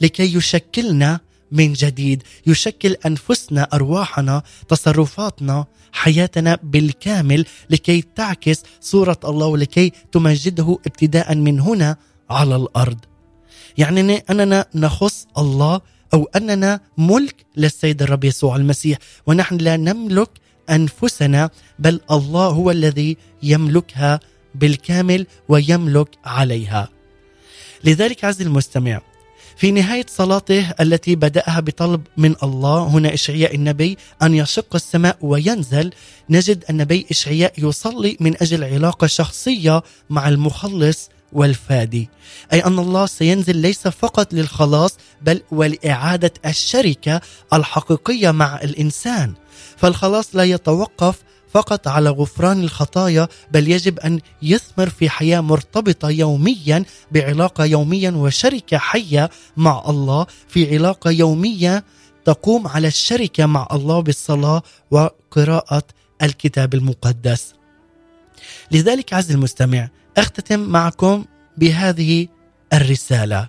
لكي 0.00 0.36
يشكلنا 0.36 1.20
من 1.52 1.72
جديد 1.72 2.22
يشكل 2.46 2.96
أنفسنا 3.06 3.68
أرواحنا 3.72 4.42
تصرفاتنا 4.68 5.64
حياتنا 5.92 6.58
بالكامل 6.62 7.46
لكي 7.70 8.04
تعكس 8.16 8.62
صورة 8.80 9.20
الله 9.24 9.46
ولكي 9.46 9.92
تمجده 10.12 10.78
ابتداء 10.86 11.34
من 11.34 11.60
هنا 11.60 11.96
على 12.30 12.56
الأرض. 12.56 12.98
يعني 13.78 14.16
أننا 14.30 14.66
نخص 14.74 15.26
الله 15.38 15.80
أو 16.14 16.28
أننا 16.36 16.80
ملك 16.98 17.36
للسيد 17.56 18.02
الرب 18.02 18.24
يسوع 18.24 18.56
المسيح 18.56 18.98
ونحن 19.26 19.56
لا 19.56 19.76
نملك 19.76 20.30
أنفسنا 20.70 21.50
بل 21.78 22.00
الله 22.10 22.46
هو 22.46 22.70
الذي 22.70 23.16
يملكها 23.42 24.20
بالكامل 24.54 25.26
ويملك 25.48 26.08
عليها. 26.24 26.88
لذلك 27.84 28.24
عز 28.24 28.42
المستمع 28.42 29.00
في 29.56 29.70
نهاية 29.70 30.06
صلاته 30.08 30.70
التي 30.80 31.16
بدأها 31.16 31.60
بطلب 31.60 32.02
من 32.16 32.34
الله 32.42 32.82
هنا 32.82 33.14
إشعياء 33.14 33.54
النبي 33.54 33.98
أن 34.22 34.34
يشق 34.34 34.74
السماء 34.74 35.16
وينزل 35.20 35.90
نجد 36.30 36.64
النبي 36.70 37.06
إشعياء 37.10 37.52
يصلي 37.58 38.16
من 38.20 38.42
أجل 38.42 38.64
علاقة 38.64 39.06
شخصية 39.06 39.82
مع 40.10 40.28
المخلص 40.28 41.10
والفادي 41.32 42.08
أي 42.52 42.64
أن 42.64 42.78
الله 42.78 43.06
سينزل 43.06 43.56
ليس 43.56 43.88
فقط 43.88 44.34
للخلاص 44.34 44.98
بل 45.22 45.42
ولإعادة 45.50 46.32
الشركة 46.46 47.20
الحقيقية 47.52 48.30
مع 48.30 48.60
الإنسان 48.62 49.34
فالخلاص 49.76 50.36
لا 50.36 50.44
يتوقف 50.44 51.16
فقط 51.54 51.88
على 51.88 52.10
غفران 52.10 52.60
الخطايا 52.60 53.28
بل 53.50 53.68
يجب 53.70 53.98
أن 53.98 54.20
يثمر 54.42 54.88
في 54.88 55.10
حياة 55.10 55.40
مرتبطة 55.40 56.10
يوميا 56.10 56.84
بعلاقة 57.12 57.64
يوميا 57.64 58.10
وشركة 58.10 58.78
حية 58.78 59.30
مع 59.56 59.82
الله 59.88 60.26
في 60.48 60.74
علاقة 60.74 61.10
يومية 61.10 61.84
تقوم 62.24 62.68
على 62.68 62.88
الشركة 62.88 63.46
مع 63.46 63.68
الله 63.72 64.00
بالصلاة 64.00 64.62
وقراءة 64.90 65.82
الكتاب 66.22 66.74
المقدس. 66.74 67.54
لذلك 68.70 69.12
عز 69.12 69.30
المستمع 69.30 69.88
أختتم 70.16 70.60
معكم 70.60 71.24
بهذه 71.56 72.28
الرسالة 72.72 73.48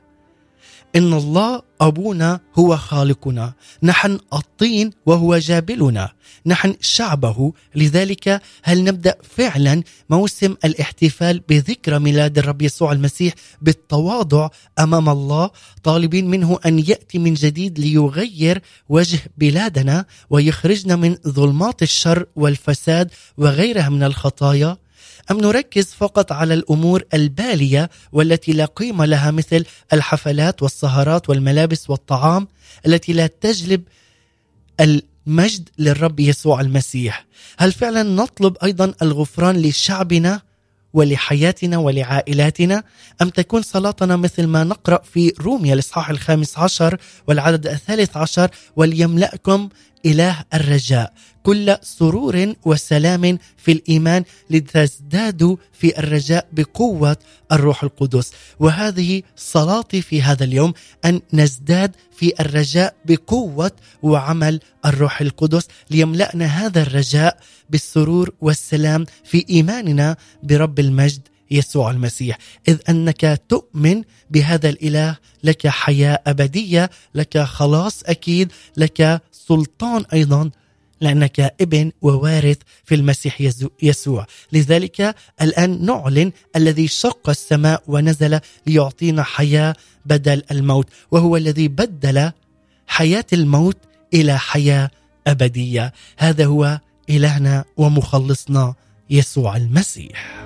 إن 0.96 1.14
الله 1.14 1.62
أبونا 1.82 2.40
هو 2.56 2.78
خالقنا 2.78 3.54
نحن 3.84 4.20
الطين 4.34 4.92
وهو 5.06 5.38
جابلنا 5.38 6.10
نحن 6.46 6.76
شعبه. 6.82 7.54
لذلك 7.76 8.42
هل 8.64 8.84
نبدأ 8.84 9.16
فعلا 9.24 9.84
موسم 10.10 10.56
الاحتفال 10.66 11.42
بذكرى 11.50 12.00
ميلاد 12.00 12.38
الرب 12.38 12.62
يسوع 12.62 12.92
المسيح 12.92 13.34
بالتواضع 13.62 14.50
أمام 14.80 15.10
الله؟ 15.10 15.50
طالبين 15.84 16.30
منه 16.30 16.60
أن 16.66 16.80
يأتي 16.80 17.20
من 17.20 17.34
جديد 17.34 17.80
ليغير 17.80 18.62
وجه 18.90 19.20
بلادنا 19.38 20.06
ويخرجنا 20.30 20.96
من 20.96 21.18
ظلمات 21.28 21.84
الشر 21.84 22.26
والفساد 22.36 23.12
وغيرها 23.38 23.90
من 23.90 24.04
الخطايا. 24.04 24.78
أم 25.32 25.38
نركز 25.38 25.86
فقط 25.86 26.32
على 26.32 26.54
الأمور 26.54 27.04
البالية 27.14 27.90
والتي 28.12 28.52
لا 28.52 28.66
قيمة 28.66 29.06
لها 29.06 29.32
مثل 29.32 29.66
الحفلات 29.94 30.64
والسهرات 30.64 31.30
والملابس 31.30 31.90
والطعام 31.90 32.48
التي 32.86 33.14
لا 33.14 33.28
تجلب 33.28 33.84
المجد 34.80 35.70
للرب 35.80 36.20
يسوع 36.20 36.62
المسيح. 36.62 37.26
هل 37.58 37.72
فعلا 37.72 38.04
نطلب 38.04 38.58
أيضا 38.64 38.94
الغفران 39.02 39.62
لشعبنا 39.62 40.42
ولحياتنا 40.94 41.78
ولعائلاتنا؟ 41.78 42.84
أم 43.22 43.30
تكون 43.30 43.62
صلاتنا 43.62 44.16
مثل 44.16 44.48
ما 44.48 44.64
نقرأ 44.64 45.02
في 45.14 45.34
روميا 45.42 45.74
الإصحاح 45.74 46.10
الخامس 46.10 46.58
عشر 46.58 46.98
والعدد 47.28 47.68
الثالث 47.68 48.18
عشر 48.18 48.50
وليملأكم 48.76 49.70
إله 50.06 50.44
الرجاء. 50.54 51.14
كل 51.44 51.78
سرور 51.82 52.54
وسلام 52.66 53.38
في 53.58 53.72
الإيمان 53.72 54.24
لتزدادوا 54.50 55.56
في 55.74 56.00
الرجاء 56.00 56.48
بقوة 56.52 57.18
الروح 57.52 57.84
القدس. 57.84 58.32
وهذه 58.60 59.22
صلاتي 59.36 60.02
في 60.02 60.22
هذا 60.22 60.44
اليوم 60.44 60.74
أن 61.06 61.22
نزداد 61.34 61.96
في 62.18 62.34
الرجاء 62.40 62.96
بقوة 63.06 63.72
وعمل 64.04 64.60
الروح 64.86 65.22
القدس. 65.22 65.68
ليملأنا 65.90 66.46
هذا 66.46 66.82
الرجاء 66.82 67.38
بالسرور 67.70 68.34
والسلام 68.42 69.06
في 69.24 69.46
إيماننا 69.50 70.18
برب 70.44 70.80
المجد 70.80 71.22
يسوع 71.52 71.92
المسيح. 71.92 72.38
إذ 72.68 72.78
أنك 72.90 73.42
تؤمن 73.50 74.04
بهذا 74.30 74.70
الإله 74.70 75.18
لك 75.44 75.68
حياة 75.68 76.20
أبدية 76.28 76.90
لك 77.16 77.38
خلاص 77.38 78.04
أكيد 78.04 78.52
لك 78.78 79.22
سلطان 79.48 80.06
أيضا 80.14 80.52
لانك 81.02 81.40
ابن 81.40 81.92
ووارث 82.02 82.58
في 82.84 82.96
المسيح 82.96 83.42
يسوع. 83.82 84.26
لذلك 84.52 85.16
الآن 85.42 85.86
نعلن 85.86 86.32
الذي 86.56 86.88
شق 86.88 87.30
السماء 87.30 87.84
ونزل 87.88 88.40
ليعطينا 88.68 89.24
حياة 89.24 89.76
بدل 90.06 90.44
الموت 90.52 90.88
وهو 91.12 91.38
الذي 91.38 91.68
بدل 91.68 92.32
حياة 92.88 93.26
الموت 93.34 93.78
إلى 94.14 94.40
حياة 94.40 94.90
أبدية. 95.28 95.94
هذا 96.18 96.46
هو 96.46 96.80
إلهنا 97.10 97.66
ومخلصنا 97.78 98.74
يسوع 99.10 99.58
المسيح. 99.58 100.46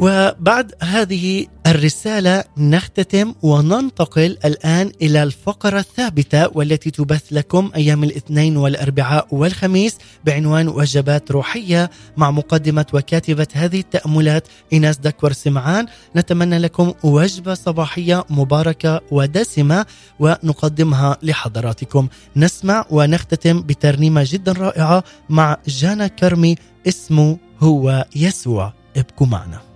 وبعد 0.00 0.72
هذه 0.82 1.46
الرسالة 1.66 2.44
نختتم 2.56 3.34
وننتقل 3.42 4.38
الآن 4.44 4.92
إلى 5.02 5.22
الفقرة 5.22 5.78
الثابتة 5.78 6.48
والتي 6.56 6.90
تبث 6.90 7.32
لكم 7.32 7.70
أيام 7.76 8.04
الاثنين 8.04 8.56
والأربعاء 8.56 9.26
والخميس 9.30 9.98
بعنوان 10.24 10.68
وجبات 10.68 11.30
روحية 11.30 11.90
مع 12.16 12.30
مقدمة 12.30 12.86
وكاتبة 12.92 13.46
هذه 13.52 13.80
التأملات 13.80 14.48
إيناس 14.72 14.98
دكور 14.98 15.32
سمعان. 15.32 15.86
نتمنى 16.16 16.58
لكم 16.58 16.92
وجبة 17.02 17.54
صباحية 17.54 18.24
مباركة 18.30 19.00
ودسمة 19.10 19.86
ونقدمها 20.20 21.16
لحضراتكم. 21.22 22.08
نسمع 22.36 22.84
ونختتم 22.90 23.62
بترنيمة 23.62 24.26
جدا 24.26 24.52
رائعة 24.52 25.04
مع 25.28 25.56
جانا 25.66 26.06
كرمي 26.06 26.56
اسمه 26.88 27.38
هو 27.60 28.06
يسوع. 28.16 28.72
ابقوا 28.96 29.26
معنا. 29.26 29.67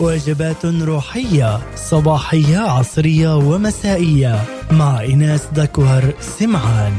وجبات 0.00 0.66
روحية 0.66 1.58
صباحية 1.76 2.58
عصرية 2.58 3.36
ومسائية. 3.36 4.36
مع 4.70 5.00
إيناس 5.00 5.46
دكوهر 5.46 6.04
سمعان. 6.20 6.92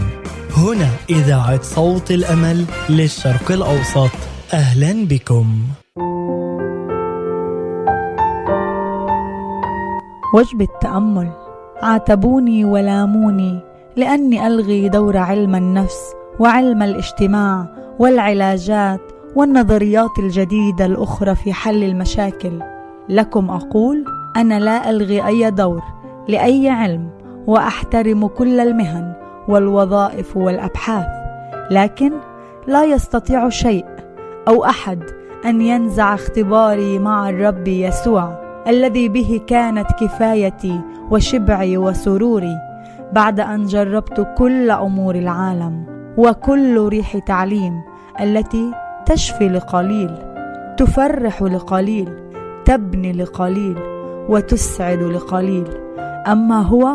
هنا 0.58 0.89
إذاعة 1.10 1.62
صوت 1.62 2.12
الأمل 2.12 2.66
للشرق 2.89 3.52
الأوسط. 3.52 4.12
أهلا 4.54 5.08
بكم. 5.08 5.58
وجبة 10.34 10.68
تأمل 10.82 11.32
عاتبوني 11.82 12.66
ولاموني 12.66 13.60
لأني 13.96 14.48
ألغي 14.48 14.89
دور 14.89 15.18
علم 15.18 15.56
النفس 15.56 16.00
وعلم 16.39 16.84
الاجتماع 16.84 17.68
والعلاجات 18.00 19.02
والنظريات 19.36 20.20
الجديدة 20.20 20.86
الأخرى 20.86 21.36
في 21.36 21.54
حل 21.54 21.84
المشاكل. 21.84 22.74
لكم 23.10 23.49
أقول 23.49 24.06
أنا 24.38 24.60
لا 24.60 24.89
ألغي 24.89 25.28
أي 25.28 25.51
دور 25.51 25.84
لأي 26.28 26.70
علم 26.70 27.10
وأحترم 27.47 28.28
كل 28.28 28.60
المهن 28.60 29.14
والوظائف 29.47 30.38
والأبحاث 30.38 31.08
لكن 31.72 32.12
لا 32.68 32.84
يستطيع 32.84 33.49
شيء 33.49 33.86
أو 34.47 34.66
أحد 34.66 35.03
أن 35.45 35.62
ينزع 35.62 36.14
اختباري 36.14 36.99
مع 36.99 37.30
الرب 37.30 37.68
يسوع 37.68 38.45
الذي 38.68 39.10
به 39.10 39.41
كانت 39.47 39.88
كفايتي 39.91 40.82
وشبعي 41.12 41.78
وسروري 41.78 42.58
بعد 43.14 43.39
أن 43.39 43.66
جربت 43.66 44.28
كل 44.38 44.72
أمور 44.72 45.16
العالم 45.16 45.86
وكل 46.18 46.88
ريح 46.88 47.18
تعليم 47.18 47.82
التي 48.22 48.72
تشفي 49.06 49.49
لقليل 49.49 50.12
تفرح 50.78 51.41
لقليل. 51.41 52.24
تبني 52.66 53.13
لقليل 53.13 53.78
وتسعد 54.30 55.03
لقليل. 55.03 55.68
أما 56.28 56.61
هو 56.61 56.89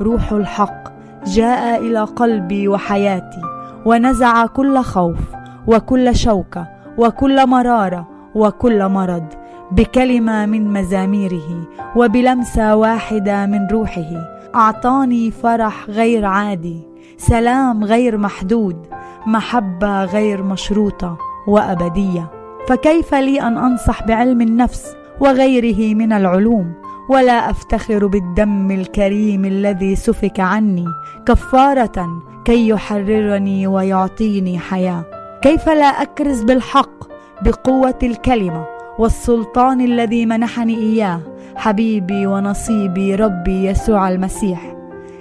روح 0.00 0.32
الحق 0.32 0.92
جاء 1.26 1.80
إلى 1.80 2.00
قلبي 2.00 2.68
وحياتي 2.68 3.42
ونزع 3.84 4.46
كل 4.46 4.78
خوف 4.78 5.18
وكل 5.66 6.16
شوكة 6.16 6.66
وكل 6.98 7.46
مرارة 7.46 8.08
وكل 8.34 8.88
مرض 8.88 9.24
بكلمة 9.70 10.46
من 10.46 10.72
مزاميره 10.72 11.68
وبلمسة 11.96 12.76
واحدة 12.76 13.46
من 13.46 13.66
روحه. 13.72 14.36
أعطاني 14.54 15.30
فرح 15.30 15.90
غير 15.90 16.24
عادي 16.24 16.82
سلام 17.18 17.84
غير 17.84 18.18
محدود 18.18 18.86
محبة 19.26 20.04
غير 20.04 20.42
مشروطة 20.42 21.18
وأبدية. 21.46 22.30
فكيف 22.68 23.14
لي 23.14 23.40
أن 23.40 23.58
أنصح 23.58 24.06
بعلم 24.06 24.40
النفس 24.40 24.96
وغيره 25.20 25.94
من 25.94 26.12
العلوم 26.12 26.72
ولا 27.08 27.50
أفتخر 27.50 28.06
بالدم 28.06 28.70
الكريم 28.70 29.44
الذي 29.44 29.96
سفك 29.96 30.40
عني 30.40 30.84
كفارة 31.26 32.22
كي 32.44 32.68
يحررني 32.68 33.66
ويعطيني 33.66 34.58
حياة. 34.58 35.04
كيف 35.42 35.68
لا 35.68 35.86
أكرز 35.86 36.42
بالحق 36.42 37.04
بقوة 37.42 37.98
الكلمة 38.02 38.64
والسلطان 38.98 39.80
الذي 39.80 40.26
منحني 40.26 40.76
إياه؟ 40.76 41.20
حبيبي 41.56 42.26
ونصيبي 42.26 43.14
ربي 43.14 43.66
يسوع 43.66 44.08
المسيح. 44.08 44.76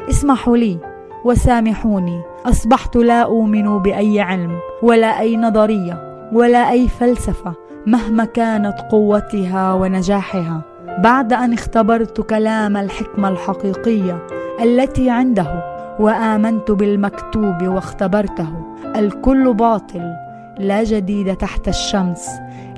اسمحوا 0.09 0.57
لي 0.57 0.77
وسامحوني. 1.25 2.21
أصبحت 2.45 2.95
لا 2.95 3.21
أؤمن 3.21 3.79
بأي 3.79 4.21
علم 4.21 4.57
ولا 4.83 5.19
أي 5.19 5.37
نظرية 5.37 6.27
ولا 6.33 6.71
أي 6.71 6.87
فلسفة 6.87 7.64
مهما 7.87 8.25
كانت 8.25 8.75
قوتها 8.91 9.73
ونجاحها 9.73 10.61
بعد 11.03 11.33
أن 11.33 11.53
اختبرت 11.53 12.21
كلام 12.21 12.77
الحكمة 12.77 13.29
الحقيقية 13.29 14.27
التي 14.63 15.09
عنده 15.09 15.75
وآمنت 15.99 16.71
بالمكتوب 16.71 17.63
واختبرته 17.67 18.47
الكل 18.95 19.53
باطل 19.53 20.13
لا 20.59 20.83
جديد 20.83 21.35
تحت 21.35 21.67
الشمس 21.67 22.29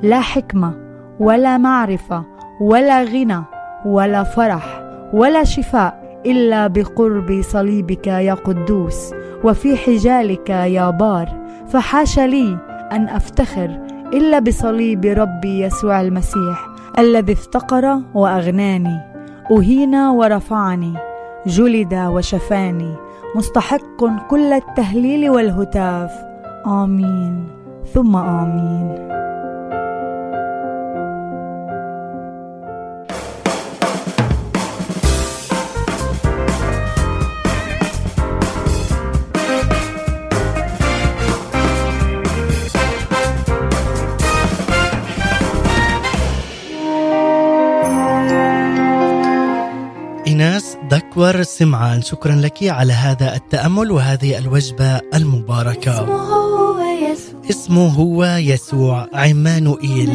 لا 0.03 0.19
حكمة 0.19 0.73
ولا 1.19 1.57
معرفة 1.57 2.23
ولا 2.61 3.03
غنى 3.03 3.43
ولا 3.85 4.23
فرح 4.23 4.83
ولا 5.13 5.43
شفاء 5.43 6.21
إلا 6.25 6.67
بقرب 6.67 7.41
صليبك 7.41 8.07
يا 8.07 8.33
قدوس 8.33 9.13
وفي 9.43 9.77
حجالك 9.77 10.49
يا 10.49 10.89
بار. 10.89 11.29
فحاش 11.67 12.19
لي 12.19 12.57
أن 12.91 13.09
أفتخر 13.09 13.86
إلا 14.13 14.39
بصليب 14.39 15.05
ربي 15.05 15.61
يسوع 15.61 16.01
المسيح 16.01 16.67
الذي 16.99 17.33
افتقر 17.33 18.01
وأغناني 18.13 18.99
أهين 19.51 19.95
ورفعني 19.95 20.93
جلد 21.45 21.93
وشفاني 21.93 22.95
مستحق 23.35 24.27
كل 24.29 24.53
التهليل 24.53 25.29
والهتاف. 25.29 26.11
آمين. 26.67 27.47
ثم 27.93 28.15
آمين. 28.15 29.16
إيناس 50.37 50.77
دكور 50.91 51.43
سمعان. 51.43 52.01
شكرا 52.01 52.35
لك 52.35 52.63
على 52.63 52.93
هذا 52.93 53.35
التأمل 53.35 53.91
وهذه 53.91 54.37
الوجبة 54.37 55.01
المباركة. 55.13 55.99
هو 55.99 56.79
يسوع 56.79 57.41
اسمه 57.49 57.87
هو 57.87 58.25
يسوع 58.25 59.07
عمانوئيل 59.13 60.11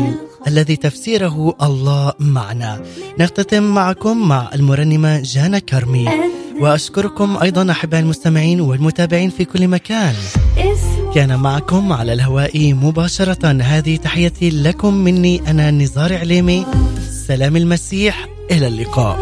الذي 0.46 0.76
تفسيره 0.76 1.54
الله 1.62 2.12
معنا. 2.18 2.82
نختتم 3.20 3.62
معكم 3.62 4.28
مع 4.28 4.50
المرنمة 4.54 5.20
جانا 5.24 5.58
كرمي. 5.58 6.08
وأشكركم 6.60 7.36
أيضا 7.42 7.70
أحبائي 7.70 8.02
المستمعين 8.02 8.60
والمتابعين 8.60 9.30
في 9.30 9.44
كل 9.44 9.68
مكان. 9.68 10.14
اسمه 10.58 11.12
كان 11.14 11.38
معكم 11.38 11.92
على 11.92 12.12
الهواء 12.12 12.74
مباشرة. 12.74 13.62
هذه 13.62 13.96
تحيتي 13.96 14.50
لكم 14.50 14.94
مني 14.94 15.50
أنا 15.50 15.70
نزار 15.70 16.18
عليمي. 16.18 16.66
سلام 17.26 17.56
المسيح 17.56 18.28
إلى 18.50 18.66
اللقاء. 18.66 19.18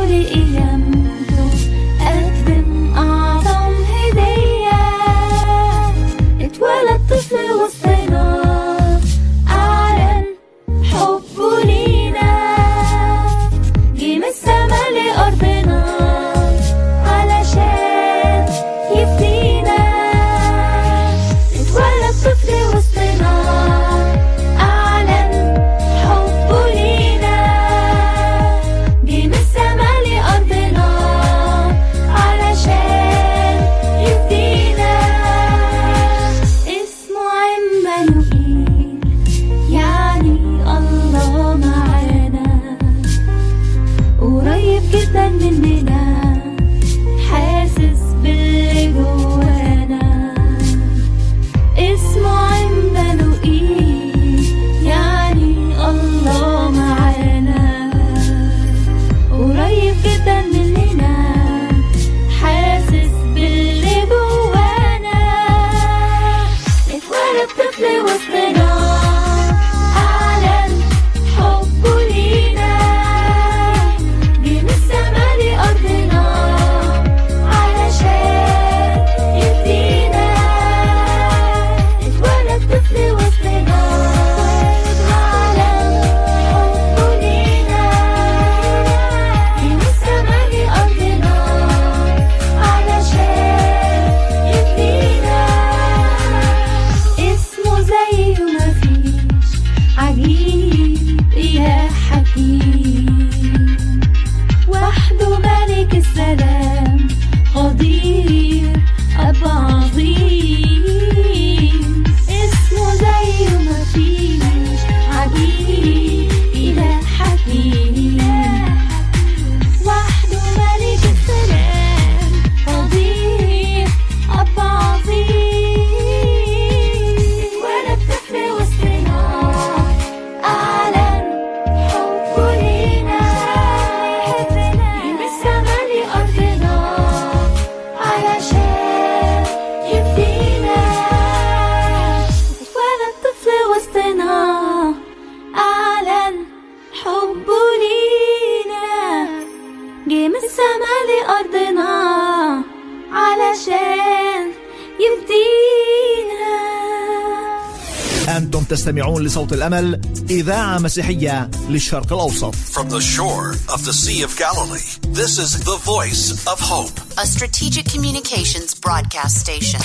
لصوت 159.50 159.58
الأمل 159.58 160.00
إذاعة 160.30 160.78
مسيحية 160.78 161.50
للشرق 161.68 162.12
الأوسط 162.12 162.54
From 162.54 162.88
the 162.88 163.00
shore 163.00 163.50
of 163.74 163.84
the 163.84 163.92
Sea 163.92 164.22
of 164.22 164.36
Galilee, 164.38 164.90
this 165.12 165.38
is 165.38 165.64
the 165.64 165.76
voice 165.84 166.46
of 166.46 166.60
hope. 166.60 166.92
a 167.18 167.26
strategic 167.26 167.84
communications 167.86 168.74
broadcast 168.74 169.38
station. 169.38 169.80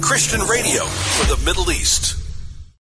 Christian 0.00 0.40
radio 0.48 0.84
for 1.16 1.26
the 1.34 1.38
Middle 1.44 1.70
East. 1.70 2.21